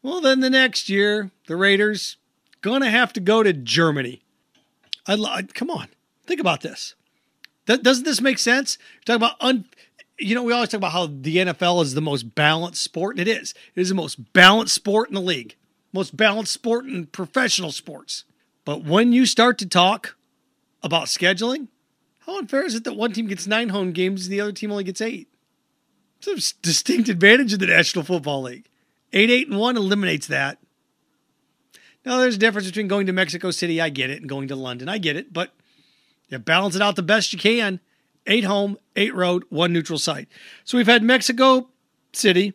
well, 0.02 0.22
then 0.22 0.40
the 0.40 0.50
next 0.50 0.90
year, 0.90 1.32
the 1.48 1.56
Raiders 1.56 2.18
gonna 2.62 2.90
have 2.90 3.14
to 3.14 3.20
go 3.20 3.44
to 3.44 3.54
Germany. 3.54 4.22
I 5.06 5.44
come 5.54 5.70
on, 5.70 5.90
think 6.26 6.40
about 6.40 6.62
this. 6.62 6.96
Doesn't 7.66 8.04
this 8.04 8.22
make 8.22 8.40
sense? 8.40 8.78
You're 8.96 9.18
talking 9.18 9.28
about 9.28 9.38
un, 9.42 9.66
you 10.18 10.36
know, 10.36 10.44
we 10.44 10.54
always 10.54 10.70
talk 10.70 10.80
about 10.80 10.92
how 10.92 11.08
the 11.08 11.38
NFL 11.38 11.82
is 11.84 11.94
the 11.94 12.02
most 12.02 12.36
balanced 12.36 12.84
sport, 12.84 13.18
and 13.18 13.28
it 13.28 13.32
is. 13.32 13.54
It 13.76 13.82
is 13.82 13.90
the 13.90 13.96
most 13.96 14.34
balanced 14.34 14.74
sport 14.74 15.10
in 15.10 15.16
the 15.16 15.22
league, 15.22 15.56
most 15.94 16.18
balanced 16.18 16.52
sport 16.52 16.86
in 16.86 17.06
professional 17.06 17.72
sports. 17.72 18.26
But 18.66 18.84
when 18.84 19.14
you 19.14 19.26
start 19.26 19.58
to 19.60 19.68
talk 19.68 20.16
about 20.82 21.06
scheduling, 21.06 21.68
how 22.26 22.38
unfair 22.38 22.66
is 22.66 22.76
it 22.76 22.84
that 22.84 22.96
one 22.96 23.14
team 23.14 23.28
gets 23.28 23.48
nine 23.48 23.70
home 23.70 23.92
games 23.92 24.26
and 24.26 24.34
the 24.34 24.42
other 24.42 24.52
team 24.52 24.72
only 24.72 24.84
gets 24.84 25.02
eight? 25.02 25.28
It's 26.20 26.56
a 26.56 26.62
distinct 26.62 27.10
advantage 27.10 27.54
of 27.54 27.60
the 27.60 27.68
National 27.68 28.04
Football 28.04 28.44
League. 28.44 28.70
Eight, 29.12 29.30
eight, 29.30 29.50
and 29.50 29.60
one 29.60 29.78
eliminates 29.78 30.28
that. 30.28 30.58
Now, 32.06 32.18
there's 32.18 32.36
a 32.36 32.40
difference 32.40 32.68
between 32.68 32.88
going 32.88 33.06
to 33.08 33.14
Mexico 33.14 33.52
City, 33.52 33.80
I 33.80 33.90
get 33.90 34.10
it, 34.10 34.20
and 34.20 34.30
going 34.30 34.48
to 34.48 34.56
London, 34.56 34.90
I 34.90 34.98
get 34.98 35.16
it, 35.16 35.32
but 35.32 35.54
you 36.30 36.40
balance 36.40 36.76
it 36.76 36.82
out 36.82 36.96
the 36.96 37.04
best 37.04 37.32
you 37.32 37.40
can. 37.40 37.80
Eight 38.26 38.46
home, 38.46 38.78
eight 38.96 39.14
road, 39.14 39.44
one 39.50 39.74
neutral 39.74 40.00
site. 40.00 40.28
So 40.64 40.78
we've 40.78 40.88
had 40.88 41.04
Mexico 41.04 41.70
City, 42.14 42.54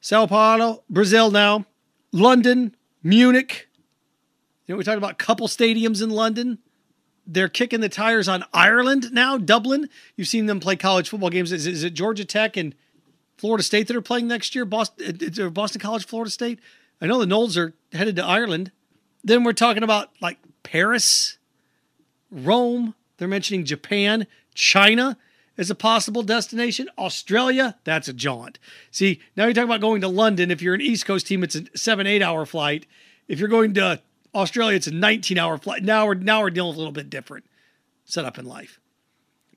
Sao 0.00 0.26
Paulo, 0.26 0.82
Brazil 0.90 1.30
now, 1.30 1.66
London, 2.14 2.76
Munich. 3.02 3.68
You 4.66 4.74
know, 4.74 4.78
we 4.78 4.84
talked 4.84 4.98
about 4.98 5.18
couple 5.18 5.48
stadiums 5.48 6.00
in 6.00 6.10
London. 6.10 6.58
They're 7.26 7.48
kicking 7.48 7.80
the 7.80 7.88
tires 7.88 8.28
on 8.28 8.44
Ireland 8.54 9.12
now, 9.12 9.36
Dublin. 9.36 9.88
You've 10.16 10.28
seen 10.28 10.46
them 10.46 10.60
play 10.60 10.76
college 10.76 11.08
football 11.08 11.30
games. 11.30 11.50
Is, 11.50 11.66
is 11.66 11.82
it 11.82 11.92
Georgia 11.92 12.24
Tech 12.24 12.56
and 12.56 12.72
Florida 13.36 13.64
State 13.64 13.88
that 13.88 13.96
are 13.96 14.00
playing 14.00 14.28
next 14.28 14.54
year? 14.54 14.64
Boston, 14.64 15.50
Boston 15.52 15.80
College, 15.80 16.06
Florida 16.06 16.30
State. 16.30 16.60
I 17.00 17.06
know 17.06 17.18
the 17.18 17.26
Noles 17.26 17.56
are 17.56 17.74
headed 17.92 18.14
to 18.16 18.24
Ireland. 18.24 18.70
Then 19.24 19.42
we're 19.42 19.52
talking 19.52 19.82
about 19.82 20.10
like 20.20 20.38
Paris, 20.62 21.38
Rome, 22.30 22.94
they're 23.18 23.26
mentioning 23.26 23.64
Japan, 23.64 24.28
China, 24.54 25.18
as 25.56 25.70
a 25.70 25.74
possible 25.74 26.22
destination. 26.22 26.88
Australia, 26.98 27.76
that's 27.84 28.08
a 28.08 28.12
jaunt. 28.12 28.58
See, 28.90 29.20
now 29.36 29.44
you're 29.44 29.54
talking 29.54 29.68
about 29.68 29.80
going 29.80 30.00
to 30.00 30.08
London. 30.08 30.50
If 30.50 30.62
you're 30.62 30.74
an 30.74 30.80
East 30.80 31.06
Coast 31.06 31.26
team, 31.26 31.42
it's 31.42 31.56
a 31.56 31.64
seven, 31.76 32.06
eight 32.06 32.22
hour 32.22 32.44
flight. 32.46 32.86
If 33.28 33.38
you're 33.38 33.48
going 33.48 33.74
to 33.74 34.00
Australia, 34.34 34.76
it's 34.76 34.86
a 34.86 34.94
19 34.94 35.38
hour 35.38 35.58
flight. 35.58 35.82
Now 35.82 36.06
we're 36.06 36.14
now 36.14 36.42
we're 36.42 36.50
dealing 36.50 36.70
with 36.70 36.76
a 36.76 36.80
little 36.80 36.92
bit 36.92 37.10
different 37.10 37.46
setup 38.04 38.38
in 38.38 38.44
life. 38.44 38.80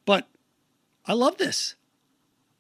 But 0.06 0.28
I 1.06 1.14
love 1.14 1.38
this. 1.38 1.76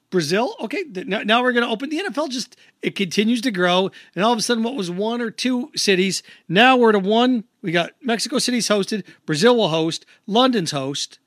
Brazil, 0.10 0.56
okay, 0.62 0.86
now, 0.90 1.22
now 1.22 1.44
we're 1.44 1.52
going 1.52 1.66
to 1.66 1.72
open 1.72 1.90
the 1.90 2.00
NFL. 2.00 2.30
Just 2.30 2.56
it 2.82 2.96
continues 2.96 3.42
to 3.42 3.52
grow, 3.52 3.92
and 4.16 4.24
all 4.24 4.32
of 4.32 4.40
a 4.40 4.42
sudden, 4.42 4.64
what 4.64 4.76
was 4.76 4.90
one 4.90 5.22
or 5.22 5.32
two 5.32 5.70
cities, 5.76 6.24
now 6.48 6.78
we're 6.78 6.94
to 6.94 7.00
one. 7.00 7.44
We 7.62 7.74
got 7.74 7.92
Mexico 8.02 8.40
City's 8.40 8.70
hosted, 8.70 9.04
Brazil 9.26 9.58
will 9.58 9.70
host, 9.70 10.06
London's 10.26 10.72
host. 10.72 11.20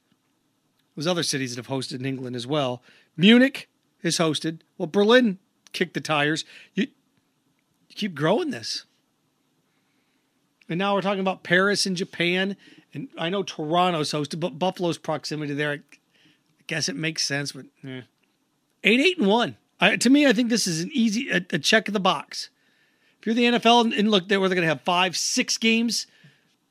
There's 1.01 1.07
other 1.07 1.23
cities 1.23 1.57
that 1.57 1.67
have 1.67 1.75
hosted 1.75 2.01
in 2.01 2.05
England 2.05 2.37
as 2.37 2.47
well. 2.47 2.83
Munich 3.17 3.71
is 4.03 4.19
hosted. 4.19 4.59
Well, 4.77 4.87
Berlin 4.87 5.39
kicked 5.73 5.95
the 5.95 6.01
tires. 6.03 6.45
You, 6.75 6.89
you 7.89 7.95
keep 7.95 8.15
growing 8.15 8.51
this, 8.51 8.85
and 10.69 10.79
now 10.79 10.95
we're 10.95 11.01
talking 11.01 11.21
about 11.21 11.43
Paris 11.43 11.87
and 11.87 11.97
Japan, 11.97 12.55
and 12.93 13.09
I 13.17 13.31
know 13.31 13.43
Toronto's 13.43 14.11
hosted, 14.11 14.41
but 14.41 14.59
Buffalo's 14.59 14.99
proximity 14.99 15.55
there. 15.55 15.73
I 15.73 15.81
guess 16.67 16.87
it 16.87 16.97
makes 16.97 17.25
sense, 17.25 17.53
but. 17.53 17.65
Eh. 17.83 18.03
Eight, 18.85 19.01
eight, 19.01 19.17
and 19.17 19.27
one. 19.27 19.57
I, 19.81 19.97
to 19.97 20.11
me, 20.11 20.27
I 20.27 20.35
think 20.35 20.51
this 20.51 20.67
is 20.67 20.83
an 20.83 20.91
easy 20.93 21.31
a, 21.31 21.41
a 21.51 21.59
check 21.59 21.89
of 21.89 21.95
the 21.95 22.01
box. 22.01 22.51
If 23.21 23.25
you're 23.25 23.35
the 23.35 23.59
NFL 23.59 23.85
and, 23.85 23.95
and 23.95 24.11
look, 24.11 24.29
they're 24.29 24.39
going 24.39 24.55
to 24.55 24.67
have 24.67 24.83
five, 24.83 25.17
six 25.17 25.57
games 25.57 26.07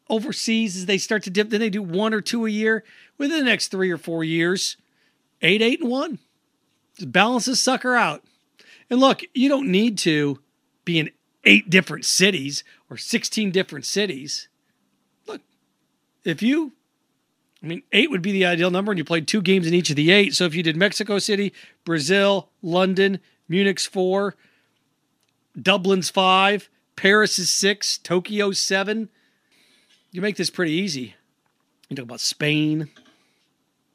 overseas 0.09 0.75
as 0.75 0.85
they 0.85 0.97
start 0.97 1.23
to 1.23 1.29
dip, 1.29 1.49
then 1.49 1.59
they 1.59 1.69
do 1.69 1.83
one 1.83 2.13
or 2.13 2.21
two 2.21 2.45
a 2.45 2.49
year 2.49 2.83
within 3.17 3.39
the 3.39 3.45
next 3.45 3.67
three 3.67 3.91
or 3.91 3.97
four 3.97 4.23
years. 4.23 4.77
Eight, 5.41 5.61
eight, 5.61 5.81
and 5.81 5.89
one. 5.89 6.19
Just 6.97 7.11
balance 7.11 7.45
this 7.45 7.61
sucker 7.61 7.95
out. 7.95 8.23
And 8.89 8.99
look, 8.99 9.21
you 9.33 9.47
don't 9.47 9.71
need 9.71 9.97
to 9.99 10.39
be 10.83 10.99
in 10.99 11.11
eight 11.45 11.69
different 11.69 12.05
cities 12.05 12.63
or 12.89 12.97
16 12.97 13.51
different 13.51 13.85
cities. 13.85 14.49
Look, 15.27 15.41
if 16.23 16.41
you 16.41 16.73
I 17.61 17.67
mean, 17.67 17.83
eight 17.91 18.09
would 18.09 18.21
be 18.21 18.31
the 18.31 18.45
ideal 18.45 18.71
number, 18.71 18.91
and 18.91 18.97
you 18.97 19.03
played 19.03 19.27
two 19.27 19.41
games 19.41 19.67
in 19.67 19.73
each 19.73 19.89
of 19.89 19.97
the 19.97 20.11
eight. 20.11 20.33
So 20.33 20.45
if 20.45 20.55
you 20.55 20.63
did 20.63 20.77
Mexico 20.77 21.19
City, 21.19 21.53
Brazil, 21.83 22.49
London, 22.61 23.19
Munich's 23.49 23.85
four, 23.85 24.35
Dublin's 25.61 26.09
five, 26.09 26.69
Paris 26.95 27.37
is 27.37 27.49
six, 27.49 27.97
Tokyo 27.97 28.51
seven, 28.51 29.09
you 30.11 30.21
make 30.21 30.35
this 30.35 30.49
pretty 30.49 30.73
easy. 30.73 31.15
You 31.89 31.95
talk 31.95 32.03
about 32.03 32.19
Spain, 32.19 32.89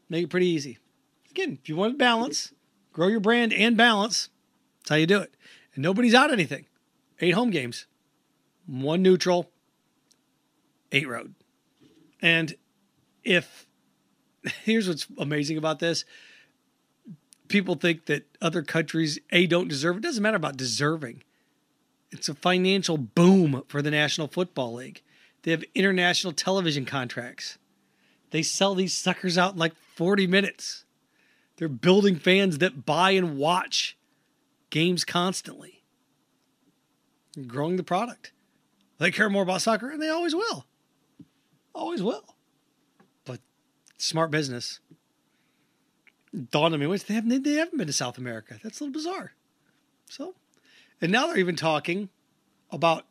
make 0.08 0.24
it 0.24 0.30
pretty 0.30 0.48
easy. 0.48 0.78
Again, 1.30 1.58
if 1.62 1.68
you 1.68 1.76
want 1.76 1.94
to 1.94 1.98
balance, 1.98 2.52
grow 2.92 3.08
your 3.08 3.20
brand 3.20 3.52
and 3.52 3.76
balance, 3.76 4.30
that's 4.80 4.90
how 4.90 4.96
you 4.96 5.06
do 5.06 5.20
it. 5.20 5.34
And 5.74 5.82
nobody's 5.82 6.14
out 6.14 6.32
anything. 6.32 6.66
Eight 7.20 7.34
home 7.34 7.50
games, 7.50 7.86
one 8.66 9.02
neutral, 9.02 9.50
eight 10.92 11.08
road. 11.08 11.34
And 12.20 12.54
if 13.22 13.66
here's 14.64 14.88
what's 14.88 15.06
amazing 15.18 15.56
about 15.56 15.78
this 15.78 16.04
people 17.48 17.74
think 17.74 18.06
that 18.06 18.26
other 18.40 18.62
countries 18.62 19.18
a 19.30 19.46
don't 19.46 19.68
deserve 19.68 19.96
it 19.96 20.02
doesn't 20.02 20.22
matter 20.22 20.36
about 20.36 20.56
deserving 20.56 21.22
it's 22.10 22.28
a 22.28 22.34
financial 22.34 22.96
boom 22.96 23.62
for 23.68 23.82
the 23.82 23.90
national 23.90 24.26
football 24.28 24.74
league 24.74 25.02
they 25.44 25.52
have 25.52 25.64
international 25.74 26.32
television 26.32 26.84
contracts 26.84 27.58
they 28.30 28.42
sell 28.42 28.74
these 28.74 28.96
suckers 28.96 29.38
out 29.38 29.52
in 29.52 29.58
like 29.58 29.74
40 29.76 30.26
minutes 30.26 30.84
they're 31.56 31.68
building 31.68 32.16
fans 32.16 32.58
that 32.58 32.84
buy 32.84 33.12
and 33.12 33.38
watch 33.38 33.96
games 34.70 35.04
constantly 35.04 35.84
growing 37.46 37.76
the 37.76 37.82
product 37.84 38.32
they 38.98 39.10
care 39.10 39.30
more 39.30 39.42
about 39.42 39.62
soccer 39.62 39.88
and 39.90 40.02
they 40.02 40.08
always 40.08 40.34
will 40.34 40.66
always 41.74 42.02
will 42.02 42.36
But 43.24 43.40
smart 43.98 44.30
business. 44.30 44.80
Dawned 46.50 46.74
on 46.74 46.80
me, 46.80 46.96
they 46.96 47.14
haven't, 47.14 47.44
they 47.44 47.54
haven't 47.54 47.78
been 47.78 47.86
to 47.86 47.92
South 47.92 48.18
America. 48.18 48.58
That's 48.62 48.80
a 48.80 48.84
little 48.84 48.92
bizarre. 48.92 49.32
So, 50.08 50.34
and 51.00 51.12
now 51.12 51.26
they're 51.26 51.38
even 51.38 51.56
talking 51.56 52.08
about 52.70 53.04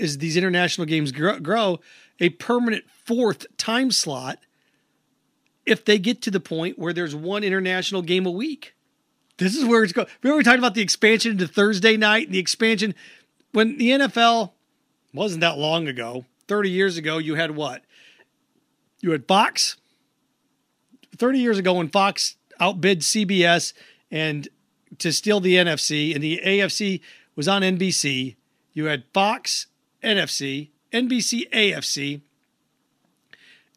as 0.00 0.18
these 0.18 0.36
international 0.36 0.86
games 0.86 1.12
grow, 1.12 1.38
grow 1.38 1.80
a 2.18 2.30
permanent 2.30 2.84
fourth 3.04 3.46
time 3.56 3.90
slot 3.90 4.38
if 5.66 5.84
they 5.84 5.98
get 5.98 6.22
to 6.22 6.30
the 6.30 6.40
point 6.40 6.78
where 6.78 6.92
there's 6.92 7.14
one 7.14 7.44
international 7.44 8.02
game 8.02 8.26
a 8.26 8.30
week. 8.30 8.74
This 9.38 9.56
is 9.56 9.64
where 9.64 9.82
it's 9.82 9.92
going. 9.92 10.08
Remember 10.22 10.38
we 10.38 10.44
talked 10.44 10.58
about 10.58 10.74
the 10.74 10.82
expansion 10.82 11.32
into 11.32 11.46
Thursday 11.46 11.96
night 11.96 12.26
and 12.26 12.34
the 12.34 12.38
expansion 12.38 12.94
when 13.52 13.78
the 13.78 13.90
NFL 13.90 14.52
wasn't 15.14 15.40
that 15.40 15.58
long 15.58 15.88
ago. 15.88 16.24
30 16.48 16.70
years 16.70 16.96
ago, 16.96 17.18
you 17.18 17.36
had 17.36 17.52
what? 17.52 17.82
You 19.00 19.12
had 19.12 19.26
Fox, 19.26 19.76
30 21.16 21.38
years 21.38 21.58
ago 21.58 21.74
when 21.74 21.88
Fox 21.88 22.36
outbid 22.58 23.00
CBS 23.00 23.72
and 24.10 24.48
to 24.98 25.12
steal 25.12 25.40
the 25.40 25.54
NFC 25.54 26.14
and 26.14 26.22
the 26.22 26.40
AFC 26.44 27.00
was 27.36 27.48
on 27.48 27.62
NBC, 27.62 28.36
you 28.72 28.86
had 28.86 29.04
Fox, 29.14 29.66
NFC, 30.02 30.70
NBC, 30.92 31.50
AFC, 31.50 32.20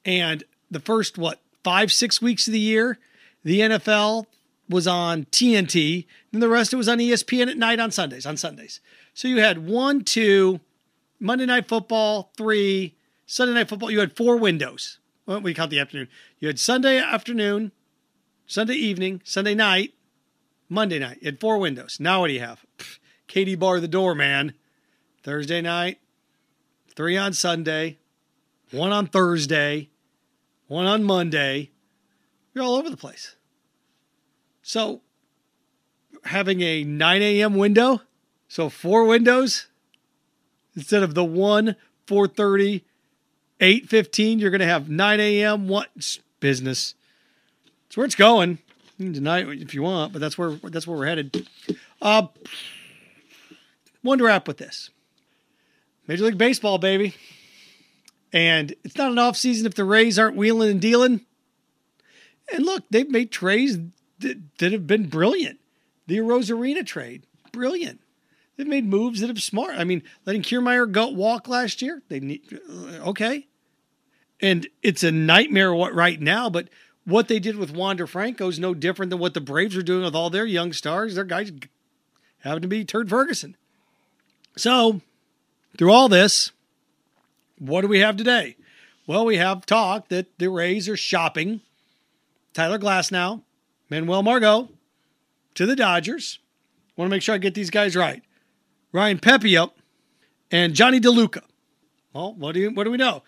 and 0.05 0.43
the 0.69 0.79
first 0.79 1.17
what 1.17 1.41
five 1.63 1.91
six 1.91 2.21
weeks 2.21 2.47
of 2.47 2.53
the 2.53 2.59
year, 2.59 2.99
the 3.43 3.61
NFL 3.61 4.25
was 4.69 4.87
on 4.87 5.25
TNT, 5.25 6.05
and 6.31 6.41
the 6.41 6.49
rest 6.49 6.73
it 6.73 6.77
was 6.77 6.89
on 6.89 6.99
ESPN 6.99 7.49
at 7.49 7.57
night 7.57 7.79
on 7.79 7.91
Sundays. 7.91 8.25
On 8.25 8.37
Sundays, 8.37 8.79
so 9.13 9.27
you 9.27 9.39
had 9.39 9.67
one, 9.67 10.03
two, 10.03 10.59
Monday 11.19 11.45
Night 11.45 11.67
Football, 11.67 12.31
three, 12.37 12.95
Sunday 13.25 13.53
Night 13.53 13.69
Football. 13.69 13.91
You 13.91 13.99
had 13.99 14.15
four 14.15 14.37
windows 14.37 14.99
well, 15.25 15.41
we 15.41 15.53
count 15.53 15.71
the 15.71 15.79
afternoon. 15.79 16.09
You 16.39 16.47
had 16.47 16.59
Sunday 16.59 16.97
afternoon, 16.97 17.71
Sunday 18.45 18.75
evening, 18.75 19.21
Sunday 19.23 19.55
night, 19.55 19.93
Monday 20.67 20.99
night. 20.99 21.19
You 21.21 21.27
had 21.27 21.39
four 21.39 21.57
windows. 21.57 21.97
Now 21.99 22.21
what 22.21 22.27
do 22.27 22.33
you 22.33 22.41
have? 22.41 22.65
Katie 23.27 23.55
bar 23.55 23.79
the 23.79 23.87
door, 23.87 24.15
man. 24.15 24.53
Thursday 25.23 25.61
night, 25.61 25.99
three 26.95 27.17
on 27.17 27.33
Sunday, 27.33 27.97
one 28.71 28.91
on 28.91 29.07
Thursday, 29.07 29.89
one 30.67 30.85
on 30.85 31.03
Monday. 31.03 31.71
You're 32.53 32.63
all 32.63 32.75
over 32.75 32.89
the 32.89 32.97
place. 32.97 33.35
So 34.61 35.01
having 36.25 36.61
a 36.61 36.83
9 36.83 37.21
a.m. 37.21 37.55
window, 37.55 38.01
so 38.47 38.69
four 38.69 39.05
windows 39.05 39.67
instead 40.75 41.03
of 41.03 41.13
the 41.13 41.23
one 41.23 41.75
4:30 42.07 42.83
8.15, 43.59 44.41
you're 44.41 44.49
going 44.49 44.59
to 44.59 44.65
have 44.65 44.89
9 44.89 45.19
a.m. 45.19 45.67
What 45.69 45.89
business? 46.41 46.95
That's 47.85 47.95
where 47.95 48.05
it's 48.05 48.15
going. 48.15 48.59
It 48.99 49.25
if 49.25 49.73
you 49.73 49.83
want, 49.83 50.11
but 50.11 50.19
that's 50.19 50.37
where 50.37 50.51
that's 50.51 50.85
where 50.85 50.97
we're 50.97 51.05
headed. 51.05 51.47
Uh, 52.01 52.27
one 54.01 54.17
to 54.17 54.25
wrap 54.25 54.47
with 54.47 54.57
this. 54.57 54.89
Major 56.07 56.25
League 56.25 56.37
Baseball, 56.37 56.77
baby. 56.77 57.15
And 58.31 58.73
it's 58.83 58.97
not 58.97 59.11
an 59.11 59.19
off 59.19 59.37
season 59.37 59.65
if 59.65 59.75
the 59.75 59.85
Rays 59.85 60.17
aren't 60.17 60.35
wheeling 60.35 60.71
and 60.71 60.81
dealing. 60.81 61.21
And 62.51 62.65
look, 62.65 62.83
they've 62.89 63.09
made 63.09 63.31
trades 63.31 63.77
that, 64.19 64.57
that 64.57 64.71
have 64.71 64.87
been 64.87 65.07
brilliant. 65.07 65.59
The 66.07 66.17
Arozarena 66.17 66.85
trade, 66.85 67.25
brilliant. 67.51 68.01
They've 68.57 68.67
made 68.67 68.85
moves 68.85 69.21
that 69.21 69.27
have 69.27 69.41
smart. 69.41 69.75
I 69.77 69.83
mean, 69.83 70.03
letting 70.25 70.41
Kiermaier 70.41 70.91
go 70.91 71.09
walk 71.09 71.47
last 71.47 71.81
year, 71.81 72.01
they 72.09 72.19
need 72.19 72.59
uh, 72.69 73.09
okay 73.09 73.47
and 74.43 74.67
it's 74.83 75.03
a 75.03 75.11
nightmare 75.11 75.73
what 75.73 75.95
right 75.95 76.19
now. 76.19 76.49
But 76.49 76.67
what 77.05 77.29
they 77.29 77.39
did 77.39 77.55
with 77.55 77.71
Wander 77.71 78.05
Franco 78.05 78.49
is 78.49 78.59
no 78.59 78.73
different 78.73 79.09
than 79.09 79.19
what 79.19 79.33
the 79.33 79.41
Braves 79.41 79.75
are 79.77 79.81
doing 79.81 80.03
with 80.03 80.15
all 80.15 80.29
their 80.29 80.45
young 80.45 80.73
stars. 80.73 81.15
Their 81.15 81.23
guys 81.23 81.51
happen 82.39 82.61
to 82.61 82.67
be 82.67 82.83
Turd 82.83 83.09
Ferguson. 83.09 83.55
So, 84.57 85.01
through 85.77 85.91
all 85.91 86.09
this, 86.09 86.51
what 87.59 87.81
do 87.81 87.87
we 87.87 87.99
have 87.99 88.17
today? 88.17 88.55
Well, 89.07 89.25
we 89.25 89.37
have 89.37 89.65
talk 89.65 90.09
that 90.09 90.37
the 90.39 90.49
Rays 90.49 90.87
are 90.87 90.97
shopping 90.97 91.61
Tyler 92.53 92.79
Glasnow, 92.79 93.41
Manuel 93.89 94.23
Margot 94.23 94.69
to 95.55 95.65
the 95.65 95.75
Dodgers. 95.75 96.39
Want 96.95 97.09
to 97.09 97.15
make 97.15 97.21
sure 97.21 97.35
I 97.35 97.39
get 97.39 97.55
these 97.55 97.69
guys 97.69 97.95
right. 97.95 98.23
Ryan 98.91 99.17
Pepiot 99.17 99.71
and 100.51 100.75
Johnny 100.75 100.99
DeLuca. 100.99 101.41
Well, 102.13 102.33
what 102.35 102.53
do 102.53 102.59
you, 102.59 102.71
what 102.71 102.83
do 102.83 102.91
we 102.91 102.97
know? 102.97 103.23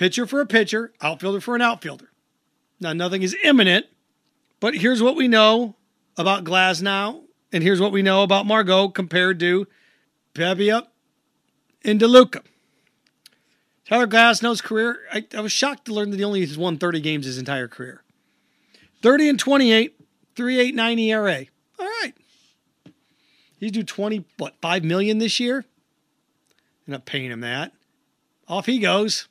pitcher 0.00 0.26
for 0.26 0.40
a 0.40 0.46
pitcher, 0.46 0.94
outfielder 1.02 1.42
for 1.42 1.54
an 1.54 1.60
outfielder. 1.60 2.10
Now, 2.80 2.94
nothing 2.94 3.22
is 3.22 3.36
imminent, 3.44 3.84
but 4.58 4.74
here's 4.74 5.02
what 5.02 5.14
we 5.14 5.28
know 5.28 5.76
about 6.16 6.42
Glasnow, 6.42 7.24
and 7.52 7.62
here's 7.62 7.82
what 7.82 7.92
we 7.92 8.00
know 8.00 8.22
about 8.22 8.46
Margot 8.46 8.88
compared 8.88 9.38
to 9.40 9.66
Pepiot 10.34 10.86
and 11.84 12.00
DeLuca. 12.00 12.42
Tyler 13.86 14.06
Glasnow's 14.06 14.60
career, 14.60 15.00
I, 15.12 15.26
I 15.36 15.40
was 15.40 15.52
shocked 15.52 15.86
to 15.86 15.94
learn 15.94 16.10
that 16.10 16.18
he 16.18 16.24
only 16.24 16.40
has 16.40 16.56
won 16.56 16.78
30 16.78 17.00
games 17.00 17.26
his 17.26 17.38
entire 17.38 17.66
career. 17.66 18.02
30 19.02 19.30
and 19.30 19.38
28, 19.38 19.96
389 20.36 20.98
ERA. 20.98 21.44
All 21.78 21.86
right. 21.86 22.12
He's 23.58 23.72
due 23.72 23.82
20, 23.82 24.24
what, 24.38 24.54
5 24.60 24.84
million 24.84 25.18
this 25.18 25.40
year? 25.40 25.64
You're 26.86 26.92
not 26.92 27.04
paying 27.04 27.30
him 27.30 27.40
that. 27.40 27.72
Off 28.48 28.66
he 28.66 28.78
goes. 28.78 29.28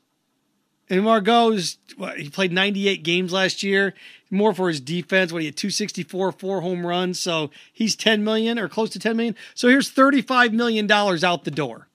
And 0.90 1.04
Margot's, 1.04 1.78
what, 1.98 2.20
he 2.20 2.30
played 2.30 2.52
98 2.52 3.04
games 3.04 3.32
last 3.32 3.62
year, 3.62 3.94
more 4.32 4.54
for 4.54 4.70
his 4.70 4.82
defense. 4.82 5.32
What 5.32 5.42
he 5.42 5.46
had 5.46 5.56
264, 5.56 6.32
four 6.32 6.62
home 6.62 6.86
runs. 6.86 7.20
So 7.20 7.52
he's 7.72 7.96
10 7.96 8.24
million 8.24 8.58
or 8.58 8.68
close 8.68 8.90
to 8.92 9.00
10 9.00 9.16
million. 9.16 9.36
So 9.54 9.68
here's 9.68 9.90
35 9.90 10.52
million 10.54 10.88
dollars 10.88 11.24
out 11.24 11.44
the 11.44 11.52
door. 11.52 11.89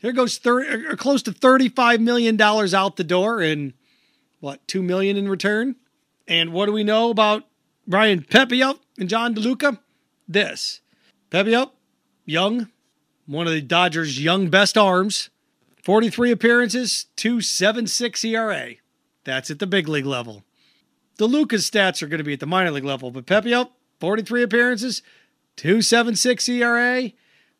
Here 0.00 0.12
goes 0.12 0.38
30 0.38 0.68
or 0.68 0.88
uh, 0.88 0.92
uh, 0.92 0.96
close 0.96 1.22
to 1.24 1.32
35 1.32 2.00
million 2.00 2.36
dollars 2.36 2.74
out 2.74 2.96
the 2.96 3.04
door 3.04 3.40
and 3.40 3.72
what, 4.40 4.66
2 4.68 4.82
million 4.82 5.16
in 5.16 5.28
return? 5.28 5.76
And 6.26 6.52
what 6.52 6.66
do 6.66 6.72
we 6.72 6.84
know 6.84 7.10
about 7.10 7.44
Brian 7.86 8.22
Pepiot 8.22 8.78
and 8.98 9.08
John 9.08 9.34
DeLuca? 9.34 9.78
This. 10.28 10.80
Pepiot, 11.30 11.70
young, 12.24 12.68
one 13.26 13.46
of 13.46 13.52
the 13.52 13.60
Dodgers' 13.60 14.22
young 14.22 14.48
best 14.48 14.78
arms. 14.78 15.30
43 15.82 16.30
appearances, 16.30 17.06
276 17.16 18.24
ERA. 18.24 18.74
That's 19.24 19.50
at 19.50 19.58
the 19.58 19.66
big 19.66 19.88
league 19.88 20.06
level. 20.06 20.44
DeLuca's 21.18 21.68
stats 21.68 22.02
are 22.02 22.06
going 22.08 22.18
to 22.18 22.24
be 22.24 22.34
at 22.34 22.40
the 22.40 22.46
minor 22.46 22.70
league 22.70 22.84
level, 22.84 23.10
but 23.10 23.26
Pepiot, 23.26 23.70
43 23.98 24.42
appearances, 24.42 25.02
276 25.56 26.48
ERA. 26.48 27.10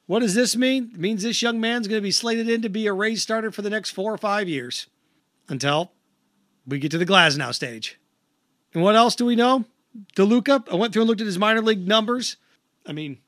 What 0.09 0.21
does 0.21 0.35
this 0.35 0.57
mean? 0.57 0.91
It 0.95 0.99
means 0.99 1.23
this 1.23 1.43
young 1.43 1.61
man's 1.61 1.87
going 1.87 1.99
to 1.99 2.03
be 2.03 2.11
slated 2.11 2.49
in 2.49 2.63
to 2.63 2.71
be 2.71 2.87
a 2.87 2.95
Rays 2.95 3.21
starter 3.21 3.51
for 3.53 3.61
the 3.61 3.69
next 3.69 3.91
four 3.91 4.11
or 4.11 4.17
five 4.17 4.49
years 4.49 4.87
until 5.51 5.93
we 6.67 6.79
get 6.79 6.91
to 6.93 6.99
the 6.99 7.05
Glasnow 7.05 7.53
stage. 7.53 8.01
And 8.73 8.83
what 8.83 8.97
else 8.97 9.15
do 9.15 9.27
we 9.27 9.37
know? 9.37 9.67
DeLuca, 10.17 10.67
I 10.73 10.77
went 10.77 10.95
through 10.95 11.03
and 11.03 11.11
looked 11.11 11.21
at 11.21 11.27
his 11.27 11.39
minor 11.39 11.61
league 11.61 11.87
numbers. 11.87 12.39
I 12.87 12.93
mean, 12.93 13.19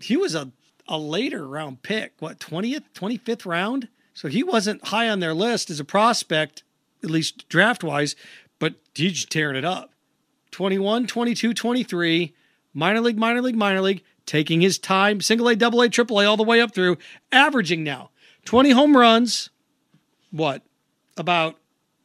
he 0.00 0.16
was 0.16 0.34
a, 0.34 0.50
a 0.88 0.98
later 0.98 1.46
round 1.46 1.84
pick, 1.84 2.14
what, 2.18 2.40
20th, 2.40 2.82
25th 2.96 3.46
round? 3.46 3.86
So 4.12 4.26
he 4.26 4.42
wasn't 4.42 4.88
high 4.88 5.08
on 5.08 5.20
their 5.20 5.34
list 5.34 5.70
as 5.70 5.78
a 5.78 5.84
prospect, 5.84 6.64
at 7.04 7.10
least 7.10 7.48
draft 7.48 7.84
wise, 7.84 8.16
but 8.58 8.74
he's 8.92 9.24
tearing 9.24 9.54
it 9.54 9.64
up. 9.64 9.92
21, 10.50 11.06
22, 11.06 11.54
23, 11.54 12.34
minor 12.74 13.00
league, 13.00 13.18
minor 13.18 13.40
league, 13.40 13.54
minor 13.54 13.80
league, 13.80 14.02
taking 14.28 14.60
his 14.60 14.78
time, 14.78 15.20
single 15.22 15.48
A, 15.48 15.56
double 15.56 15.80
A, 15.80 15.88
triple 15.88 16.20
A, 16.20 16.26
all 16.26 16.36
the 16.36 16.44
way 16.44 16.60
up 16.60 16.74
through, 16.74 16.98
averaging 17.32 17.82
now 17.82 18.10
20 18.44 18.70
home 18.70 18.96
runs, 18.96 19.48
what, 20.30 20.62
about 21.16 21.56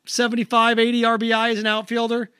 75, 0.05 0.79
80 0.79 1.01
RBI 1.01 1.51
as 1.51 1.59
an 1.59 1.67
outfielder, 1.67 2.31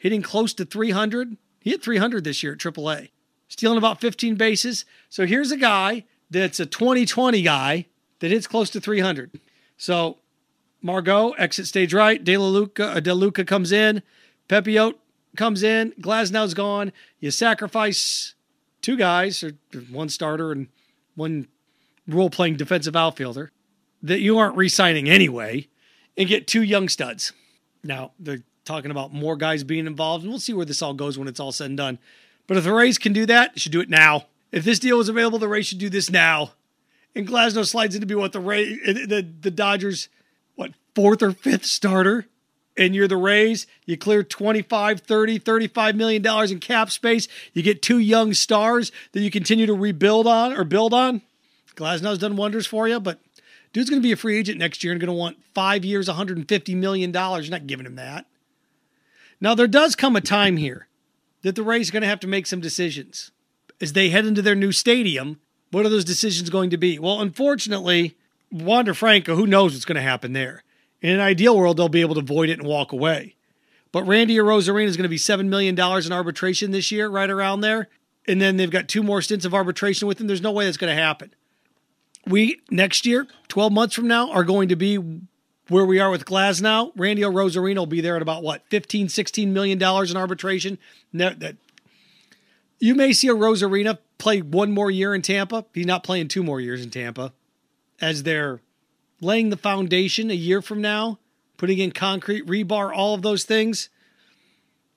hitting 0.00 0.22
close 0.22 0.54
to 0.54 0.64
300. 0.64 1.36
He 1.60 1.70
hit 1.70 1.82
300 1.82 2.24
this 2.24 2.42
year 2.42 2.54
at 2.54 2.58
triple 2.58 2.90
A, 2.90 3.10
stealing 3.48 3.78
about 3.78 4.00
15 4.00 4.36
bases. 4.36 4.86
So 5.10 5.26
here's 5.26 5.52
a 5.52 5.56
guy 5.58 6.04
that's 6.30 6.58
a 6.58 6.66
2020 6.66 7.42
guy 7.42 7.86
that 8.20 8.30
hits 8.30 8.46
close 8.46 8.70
to 8.70 8.80
300. 8.80 9.38
So 9.76 10.16
Margot, 10.80 11.32
exit 11.32 11.66
stage 11.66 11.92
right. 11.92 12.22
De 12.22 12.38
Luca, 12.38 12.86
uh, 12.86 13.00
De 13.00 13.14
Luca 13.14 13.44
comes 13.44 13.72
in. 13.72 14.02
Pepiot 14.48 14.94
comes 15.36 15.62
in. 15.62 15.92
Glasnow's 16.00 16.54
gone. 16.54 16.92
You 17.20 17.30
sacrifice 17.30 18.34
two 18.82 18.96
guys, 18.96 19.42
or 19.42 19.52
one 19.90 20.08
starter 20.08 20.52
and 20.52 20.68
one 21.14 21.48
role 22.06 22.30
playing 22.30 22.56
defensive 22.56 22.96
outfielder 22.96 23.50
that 24.02 24.20
you 24.20 24.38
aren't 24.38 24.56
re 24.56 24.68
signing 24.68 25.08
anyway, 25.08 25.68
and 26.16 26.28
get 26.28 26.46
two 26.46 26.62
young 26.62 26.88
studs. 26.88 27.32
Now, 27.82 28.12
they're 28.18 28.42
talking 28.64 28.90
about 28.90 29.12
more 29.12 29.36
guys 29.36 29.64
being 29.64 29.86
involved, 29.86 30.24
and 30.24 30.30
we'll 30.30 30.40
see 30.40 30.52
where 30.52 30.66
this 30.66 30.82
all 30.82 30.94
goes 30.94 31.18
when 31.18 31.28
it's 31.28 31.40
all 31.40 31.52
said 31.52 31.70
and 31.70 31.76
done. 31.76 31.98
But 32.46 32.56
if 32.56 32.64
the 32.64 32.72
Rays 32.72 32.98
can 32.98 33.12
do 33.12 33.26
that, 33.26 33.52
you 33.54 33.60
should 33.60 33.72
do 33.72 33.80
it 33.80 33.90
now. 33.90 34.26
If 34.52 34.64
this 34.64 34.78
deal 34.78 34.98
was 34.98 35.08
available, 35.08 35.38
the 35.38 35.48
Rays 35.48 35.66
should 35.66 35.78
do 35.78 35.90
this 35.90 36.10
now. 36.10 36.52
And 37.14 37.26
Glasnow 37.26 37.66
slides 37.66 37.94
into 37.94 38.06
be 38.06 38.14
what 38.14 38.32
the 38.32 38.40
Ray, 38.40 38.74
the, 38.74 39.26
the 39.40 39.50
Dodgers 39.50 40.08
what 40.54 40.72
fourth 40.94 41.22
or 41.22 41.32
fifth 41.32 41.66
starter 41.66 42.26
and 42.78 42.94
you're 42.94 43.08
the 43.08 43.16
Rays, 43.16 43.66
you 43.84 43.96
clear 43.96 44.22
25, 44.22 45.00
30, 45.00 45.38
35 45.38 45.96
million 45.96 46.22
dollars 46.22 46.50
in 46.50 46.60
cap 46.60 46.90
space. 46.90 47.28
You 47.52 47.62
get 47.62 47.82
two 47.82 47.98
young 47.98 48.32
stars 48.32 48.92
that 49.12 49.20
you 49.20 49.30
continue 49.30 49.66
to 49.66 49.74
rebuild 49.74 50.26
on 50.26 50.52
or 50.52 50.64
build 50.64 50.94
on. 50.94 51.22
Glasnow's 51.74 52.18
done 52.18 52.36
wonders 52.36 52.66
for 52.66 52.88
you, 52.88 53.00
but 53.00 53.20
dude's 53.72 53.90
going 53.90 54.00
to 54.00 54.06
be 54.06 54.12
a 54.12 54.16
free 54.16 54.38
agent 54.38 54.58
next 54.58 54.82
year 54.82 54.92
and 54.92 55.00
going 55.00 55.08
to 55.08 55.12
want 55.12 55.36
5 55.54 55.84
years, 55.84 56.08
150 56.08 56.74
million 56.74 57.12
dollars. 57.12 57.46
You're 57.46 57.58
not 57.58 57.66
giving 57.66 57.86
him 57.86 57.96
that. 57.96 58.26
Now 59.40 59.54
there 59.54 59.66
does 59.66 59.94
come 59.94 60.16
a 60.16 60.20
time 60.20 60.56
here 60.56 60.88
that 61.42 61.56
the 61.56 61.62
Rays 61.62 61.90
are 61.90 61.92
going 61.92 62.02
to 62.02 62.08
have 62.08 62.20
to 62.20 62.26
make 62.26 62.46
some 62.46 62.60
decisions. 62.60 63.30
As 63.80 63.92
they 63.92 64.08
head 64.08 64.26
into 64.26 64.42
their 64.42 64.56
new 64.56 64.72
stadium, 64.72 65.40
what 65.70 65.86
are 65.86 65.88
those 65.88 66.04
decisions 66.04 66.50
going 66.50 66.70
to 66.70 66.76
be? 66.76 66.98
Well, 66.98 67.20
unfortunately, 67.20 68.16
Wander 68.50 68.94
Franco, 68.94 69.36
who 69.36 69.46
knows 69.46 69.74
what's 69.74 69.84
going 69.84 69.96
to 69.96 70.02
happen 70.02 70.32
there? 70.32 70.64
In 71.00 71.14
an 71.14 71.20
ideal 71.20 71.56
world, 71.56 71.76
they'll 71.76 71.88
be 71.88 72.00
able 72.00 72.16
to 72.16 72.22
void 72.22 72.48
it 72.48 72.58
and 72.58 72.66
walk 72.66 72.92
away. 72.92 73.36
But 73.92 74.04
Randy 74.04 74.36
Arozarena 74.36 74.86
is 74.86 74.96
going 74.96 75.04
to 75.04 75.08
be 75.08 75.16
$7 75.16 75.46
million 75.48 75.78
in 75.78 76.12
arbitration 76.12 76.72
this 76.72 76.90
year, 76.90 77.08
right 77.08 77.30
around 77.30 77.60
there. 77.60 77.88
And 78.26 78.40
then 78.40 78.56
they've 78.56 78.70
got 78.70 78.88
two 78.88 79.02
more 79.02 79.22
stints 79.22 79.44
of 79.44 79.54
arbitration 79.54 80.06
with 80.06 80.20
him. 80.20 80.26
There's 80.26 80.42
no 80.42 80.52
way 80.52 80.66
that's 80.66 80.76
going 80.76 80.94
to 80.94 81.02
happen. 81.02 81.34
We, 82.26 82.60
next 82.70 83.06
year, 83.06 83.26
12 83.48 83.72
months 83.72 83.94
from 83.94 84.06
now, 84.06 84.30
are 84.30 84.44
going 84.44 84.68
to 84.68 84.76
be 84.76 84.98
where 85.68 85.84
we 85.84 86.00
are 86.00 86.10
with 86.10 86.26
Glasnow. 86.26 86.92
Randy 86.96 87.22
Arozarena 87.22 87.76
will 87.76 87.86
be 87.86 88.02
there 88.02 88.16
at 88.16 88.22
about 88.22 88.42
what, 88.42 88.68
$15, 88.68 89.10
16 89.10 89.52
million 89.52 89.78
dollars 89.78 90.10
in 90.10 90.16
arbitration. 90.16 90.78
That, 91.14 91.56
you 92.78 92.94
may 92.94 93.12
see 93.12 93.28
Arozarena 93.28 93.98
play 94.18 94.42
one 94.42 94.72
more 94.72 94.90
year 94.90 95.14
in 95.14 95.22
Tampa. 95.22 95.64
He's 95.72 95.86
not 95.86 96.04
playing 96.04 96.28
two 96.28 96.42
more 96.42 96.60
years 96.60 96.82
in 96.82 96.90
Tampa 96.90 97.32
as 98.00 98.24
they're 98.24 98.60
laying 99.20 99.50
the 99.50 99.56
foundation 99.56 100.30
a 100.30 100.34
year 100.34 100.62
from 100.62 100.80
now, 100.80 101.18
putting 101.56 101.78
in 101.78 101.92
concrete, 101.92 102.46
rebar, 102.46 102.94
all 102.94 103.14
of 103.14 103.22
those 103.22 103.44
things. 103.44 103.88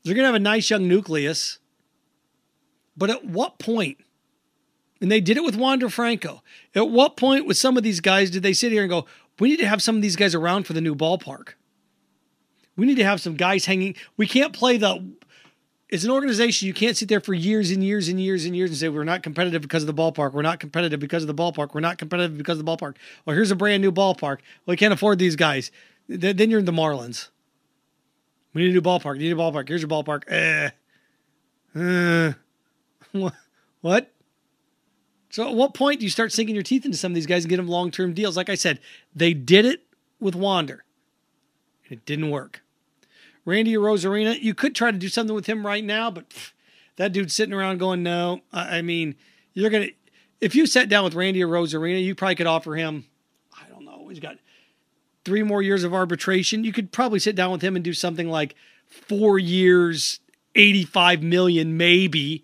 They're 0.03 0.15
going 0.15 0.23
to 0.23 0.27
have 0.27 0.35
a 0.35 0.39
nice 0.39 0.69
young 0.69 0.87
nucleus. 0.87 1.59
But 2.95 3.09
at 3.09 3.25
what 3.25 3.59
point, 3.59 3.97
and 4.99 5.11
they 5.11 5.21
did 5.21 5.37
it 5.37 5.43
with 5.43 5.55
Wander 5.55 5.89
Franco, 5.89 6.43
at 6.75 6.89
what 6.89 7.17
point 7.17 7.47
with 7.47 7.57
some 7.57 7.77
of 7.77 7.83
these 7.83 7.99
guys 7.99 8.29
did 8.29 8.43
they 8.43 8.53
sit 8.53 8.71
here 8.71 8.83
and 8.83 8.89
go, 8.89 9.05
we 9.39 9.49
need 9.49 9.59
to 9.59 9.67
have 9.67 9.81
some 9.81 9.95
of 9.95 10.01
these 10.01 10.15
guys 10.15 10.35
around 10.35 10.67
for 10.67 10.73
the 10.73 10.81
new 10.81 10.95
ballpark? 10.95 11.53
We 12.75 12.85
need 12.85 12.97
to 12.97 13.03
have 13.03 13.21
some 13.21 13.35
guys 13.35 13.65
hanging. 13.65 13.95
We 14.17 14.27
can't 14.27 14.53
play 14.53 14.77
the 14.77 15.13
as 15.91 16.05
an 16.05 16.11
organization, 16.11 16.67
you 16.67 16.73
can't 16.73 16.95
sit 16.95 17.09
there 17.09 17.19
for 17.19 17.33
years 17.33 17.69
and 17.69 17.83
years 17.83 18.07
and 18.07 18.19
years 18.19 18.45
and 18.45 18.55
years 18.55 18.69
and 18.69 18.79
say 18.79 18.87
we're 18.87 19.03
not 19.03 19.23
competitive 19.23 19.61
because 19.61 19.83
of 19.83 19.87
the 19.87 19.93
ballpark. 19.93 20.31
We're 20.31 20.41
not 20.41 20.59
competitive 20.59 20.99
because 20.99 21.23
of 21.23 21.27
the 21.27 21.33
ballpark. 21.35 21.73
We're 21.73 21.81
not 21.81 21.97
competitive 21.97 22.37
because 22.37 22.59
of 22.59 22.65
the 22.65 22.71
ballpark. 22.71 22.95
Well, 23.25 23.35
here's 23.35 23.51
a 23.51 23.55
brand 23.55 23.81
new 23.81 23.91
ballpark. 23.91 24.37
Well, 24.65 24.73
we 24.73 24.77
can't 24.77 24.93
afford 24.93 25.19
these 25.19 25.35
guys. 25.35 25.69
Then 26.07 26.49
you're 26.49 26.59
in 26.59 26.65
the 26.65 26.71
Marlins. 26.71 27.29
We 28.53 28.63
need 28.63 28.71
a 28.71 28.73
new 28.73 28.81
ballpark. 28.81 29.13
We 29.13 29.19
need 29.19 29.33
a 29.33 29.35
ballpark. 29.35 29.67
Here's 29.67 29.81
your 29.81 29.89
ballpark. 29.89 30.23
Eh. 30.27 30.69
Uh, 31.75 32.33
what? 33.81 34.11
So 35.29 35.47
at 35.47 35.55
what 35.55 35.73
point 35.73 35.99
do 35.99 36.05
you 36.05 36.09
start 36.09 36.31
sinking 36.31 36.55
your 36.55 36.63
teeth 36.63 36.85
into 36.85 36.97
some 36.97 37.11
of 37.11 37.15
these 37.15 37.25
guys 37.25 37.43
and 37.43 37.49
get 37.49 37.57
them 37.57 37.67
long-term 37.67 38.13
deals? 38.13 38.35
Like 38.35 38.49
I 38.49 38.55
said, 38.55 38.79
they 39.15 39.33
did 39.33 39.65
it 39.65 39.83
with 40.19 40.35
Wander. 40.35 40.83
It 41.89 42.05
didn't 42.05 42.29
work. 42.29 42.61
Randy 43.45 43.73
Arozarena, 43.73 44.39
you 44.41 44.53
could 44.53 44.75
try 44.75 44.91
to 44.91 44.97
do 44.97 45.09
something 45.09 45.35
with 45.35 45.47
him 45.47 45.65
right 45.65 45.83
now, 45.83 46.11
but 46.11 46.29
pff, 46.29 46.51
that 46.97 47.13
dude's 47.13 47.35
sitting 47.35 47.53
around 47.53 47.79
going, 47.79 48.03
no. 48.03 48.41
I, 48.53 48.77
I 48.77 48.81
mean, 48.81 49.15
you're 49.53 49.69
going 49.69 49.87
to, 49.87 49.93
if 50.39 50.55
you 50.55 50.65
sat 50.65 50.89
down 50.89 51.03
with 51.03 51.15
Randy 51.15 51.39
Arozarena, 51.41 52.03
you 52.03 52.15
probably 52.15 52.35
could 52.35 52.47
offer 52.47 52.75
him, 52.75 53.05
I 53.53 53.69
don't 53.69 53.85
know, 53.85 54.07
he's 54.07 54.19
got 54.19 54.37
three 55.25 55.43
more 55.43 55.61
years 55.61 55.83
of 55.83 55.93
arbitration. 55.93 56.63
You 56.63 56.73
could 56.73 56.91
probably 56.91 57.19
sit 57.19 57.35
down 57.35 57.51
with 57.51 57.61
him 57.61 57.75
and 57.75 57.83
do 57.83 57.93
something 57.93 58.27
like 58.29 58.55
four 58.87 59.39
years, 59.39 60.19
85 60.55 61.23
million, 61.23 61.77
maybe. 61.77 62.43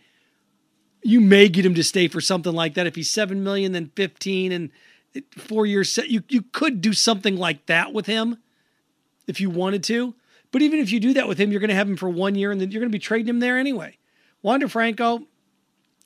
You 1.03 1.21
may 1.21 1.49
get 1.49 1.65
him 1.65 1.75
to 1.75 1.83
stay 1.83 2.07
for 2.07 2.21
something 2.21 2.53
like 2.53 2.73
that. 2.75 2.87
If 2.87 2.95
he's 2.95 3.09
7 3.09 3.43
million, 3.43 3.71
then 3.71 3.91
15 3.95 4.51
and 4.51 4.71
four 5.31 5.65
years, 5.65 5.97
you, 5.97 6.23
you 6.29 6.41
could 6.41 6.81
do 6.81 6.93
something 6.93 7.35
like 7.35 7.65
that 7.67 7.93
with 7.93 8.05
him 8.05 8.37
if 9.25 9.41
you 9.41 9.49
wanted 9.49 9.83
to. 9.85 10.15
But 10.51 10.61
even 10.61 10.79
if 10.79 10.91
you 10.91 10.99
do 10.99 11.13
that 11.13 11.27
with 11.27 11.37
him, 11.37 11.51
you're 11.51 11.59
going 11.59 11.69
to 11.69 11.75
have 11.75 11.89
him 11.89 11.97
for 11.97 12.09
one 12.09 12.35
year 12.35 12.51
and 12.51 12.59
then 12.59 12.71
you're 12.71 12.79
going 12.79 12.91
to 12.91 12.95
be 12.95 12.99
trading 12.99 13.27
him 13.27 13.39
there 13.39 13.57
anyway. 13.57 13.97
Wander 14.41 14.67
Franco, 14.67 15.27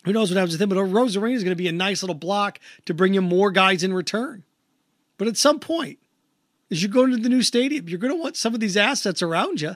who 0.04 0.14
knows 0.14 0.32
what 0.32 0.38
happens 0.38 0.54
with 0.54 0.62
him, 0.62 0.70
but 0.70 0.78
Arozarena 0.78 1.34
is 1.34 1.44
going 1.44 1.52
to 1.52 1.62
be 1.62 1.68
a 1.68 1.74
nice 1.74 2.02
little 2.02 2.16
block 2.16 2.60
to 2.86 2.94
bring 2.94 3.14
you 3.14 3.22
more 3.22 3.52
guys 3.52 3.84
in 3.84 3.94
return. 3.94 4.44
But 5.18 5.28
at 5.28 5.38
some 5.38 5.60
point, 5.60 6.00
as 6.72 6.82
you 6.82 6.90
go 6.90 7.04
into 7.04 7.18
the 7.18 7.30
new 7.30 7.44
stadium, 7.44 7.88
you're 7.88 8.00
going 8.00 8.14
to 8.14 8.20
want 8.20 8.38
some 8.38 8.54
of 8.54 8.60
these 8.60 8.78
assets 8.78 9.22
around 9.22 9.62
you. 9.62 9.76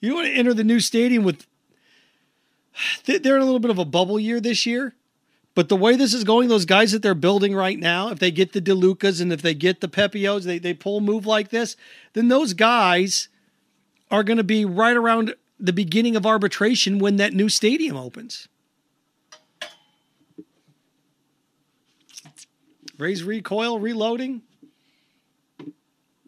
You 0.00 0.14
want 0.14 0.26
to 0.26 0.32
enter 0.32 0.54
the 0.54 0.64
new 0.64 0.80
stadium 0.80 1.22
with. 1.24 1.46
They're 3.04 3.36
in 3.36 3.42
a 3.42 3.44
little 3.44 3.60
bit 3.60 3.70
of 3.70 3.78
a 3.78 3.84
bubble 3.84 4.18
year 4.18 4.40
this 4.40 4.64
year, 4.64 4.94
but 5.54 5.68
the 5.68 5.76
way 5.76 5.96
this 5.96 6.14
is 6.14 6.24
going, 6.24 6.48
those 6.48 6.64
guys 6.64 6.92
that 6.92 7.02
they're 7.02 7.14
building 7.14 7.54
right 7.54 7.78
now, 7.78 8.10
if 8.10 8.18
they 8.18 8.30
get 8.30 8.52
the 8.52 8.60
DeLucas 8.60 9.20
and 9.20 9.32
if 9.32 9.42
they 9.42 9.54
get 9.54 9.80
the 9.80 9.88
Pepiots, 9.88 10.46
they, 10.46 10.58
they 10.58 10.72
pull 10.72 11.00
move 11.00 11.26
like 11.26 11.50
this, 11.50 11.76
then 12.12 12.28
those 12.28 12.54
guys 12.54 13.28
are 14.10 14.22
going 14.22 14.38
to 14.38 14.44
be 14.44 14.64
right 14.64 14.96
around 14.96 15.34
the 15.58 15.72
beginning 15.72 16.16
of 16.16 16.26
arbitration 16.26 16.98
when 16.98 17.16
that 17.16 17.32
new 17.32 17.48
stadium 17.48 17.96
opens. 17.96 18.48
Rays 22.98 23.22
recoil, 23.22 23.78
reloading. 23.78 24.42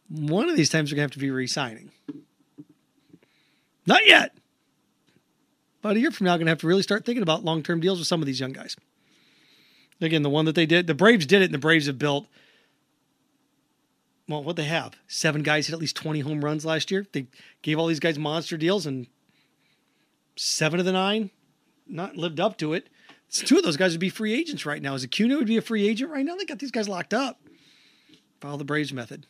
One 0.08 0.48
of 0.48 0.56
these 0.56 0.70
times 0.70 0.90
we're 0.90 0.96
going 0.96 1.08
to 1.08 1.12
have 1.12 1.12
to 1.12 1.18
be 1.18 1.30
re 1.30 1.46
signing. 1.46 1.90
Not 3.86 4.06
yet. 4.06 4.36
But 5.82 5.96
a 5.96 6.00
year 6.00 6.12
from 6.12 6.26
now, 6.26 6.36
going 6.36 6.46
to 6.46 6.50
have 6.50 6.58
to 6.58 6.66
really 6.66 6.82
start 6.82 7.04
thinking 7.04 7.22
about 7.22 7.44
long 7.44 7.62
term 7.62 7.80
deals 7.80 7.98
with 7.98 8.06
some 8.06 8.20
of 8.20 8.26
these 8.26 8.40
young 8.40 8.52
guys. 8.52 8.76
Again, 10.00 10.22
the 10.22 10.30
one 10.30 10.44
that 10.46 10.54
they 10.54 10.66
did, 10.66 10.86
the 10.86 10.94
Braves 10.94 11.26
did 11.26 11.42
it, 11.42 11.46
and 11.46 11.54
the 11.54 11.58
Braves 11.58 11.86
have 11.86 11.98
built. 11.98 12.26
Well, 14.32 14.42
what 14.42 14.56
they 14.56 14.64
have? 14.64 14.94
Seven 15.06 15.42
guys 15.42 15.66
hit 15.66 15.74
at 15.74 15.78
least 15.78 15.94
20 15.94 16.20
home 16.20 16.42
runs 16.42 16.64
last 16.64 16.90
year. 16.90 17.06
They 17.12 17.26
gave 17.60 17.78
all 17.78 17.86
these 17.86 18.00
guys 18.00 18.18
monster 18.18 18.56
deals, 18.56 18.86
and 18.86 19.06
seven 20.36 20.80
of 20.80 20.86
the 20.86 20.92
nine 20.92 21.30
not 21.86 22.16
lived 22.16 22.40
up 22.40 22.56
to 22.56 22.72
it. 22.72 22.88
Two 23.30 23.58
of 23.58 23.62
those 23.62 23.76
guys 23.76 23.92
would 23.92 24.00
be 24.00 24.08
free 24.08 24.32
agents 24.32 24.64
right 24.64 24.80
now. 24.80 24.94
As 24.94 25.04
Acuna 25.04 25.36
would 25.36 25.46
be 25.46 25.58
a 25.58 25.60
free 25.60 25.86
agent 25.86 26.10
right 26.10 26.24
now. 26.24 26.34
They 26.34 26.46
got 26.46 26.60
these 26.60 26.70
guys 26.70 26.88
locked 26.88 27.12
up. 27.12 27.42
Follow 28.40 28.56
the 28.56 28.64
Braves 28.64 28.90
method, 28.90 29.26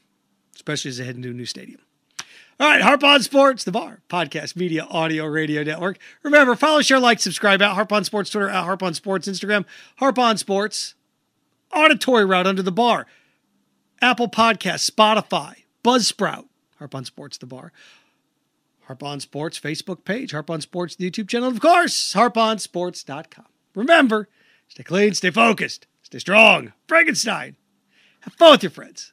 especially 0.55 0.91
as 0.91 0.99
they 0.99 1.05
head 1.05 1.17
into 1.17 1.31
a 1.31 1.35
new 1.35 1.47
stadium. 1.47 1.81
All 2.61 2.69
right, 2.69 2.81
Harp 2.81 3.03
on 3.03 3.23
Sports, 3.23 3.65
the 3.65 3.73
bar, 3.73 4.03
podcast, 4.09 4.55
media, 4.55 4.85
audio, 4.89 5.25
radio 5.25 5.65
network. 5.65 5.99
Remember, 6.23 6.55
follow, 6.55 6.81
share, 6.81 7.01
like, 7.01 7.19
subscribe 7.19 7.61
at 7.61 7.75
Harp 7.75 7.93
on 7.93 8.05
Sports 8.05 8.31
Twitter, 8.31 8.49
at 8.49 8.63
Harp 8.63 8.85
on 8.85 8.95
Sports 8.95 9.27
Instagram, 9.27 9.65
Harp 9.97 10.17
on 10.17 10.39
Sports, 10.39 10.95
auditory 11.73 12.25
route 12.25 12.47
under 12.47 12.63
the 12.63 12.71
bar, 12.71 13.09
Apple 14.03 14.29
Podcast, 14.29 14.91
Spotify, 14.91 15.63
Buzzsprout, 15.85 16.47
Harp 16.79 16.93
on 16.93 17.05
Sports, 17.05 17.39
the 17.39 17.47
bar, 17.47 17.73
Harp 18.87 19.01
on 19.05 19.21
Sports 19.21 19.61
Facebook 19.61 20.05
page, 20.05 20.33
Harp 20.33 20.51
on 20.51 20.61
Sports, 20.61 20.97
YouTube 20.97 21.29
channel, 21.29 21.49
of 21.49 21.61
course, 21.61 22.13
harponsports.com. 22.13 23.47
Remember, 23.77 24.29
stay 24.67 24.83
clean, 24.83 25.15
stay 25.15 25.31
focused, 25.31 25.87
stay 26.03 26.19
strong. 26.19 26.73
Frankenstein. 26.89 27.55
Have 28.23 28.35
fun 28.35 28.51
with 28.53 28.65
your 28.65 28.71
friends. 28.71 29.12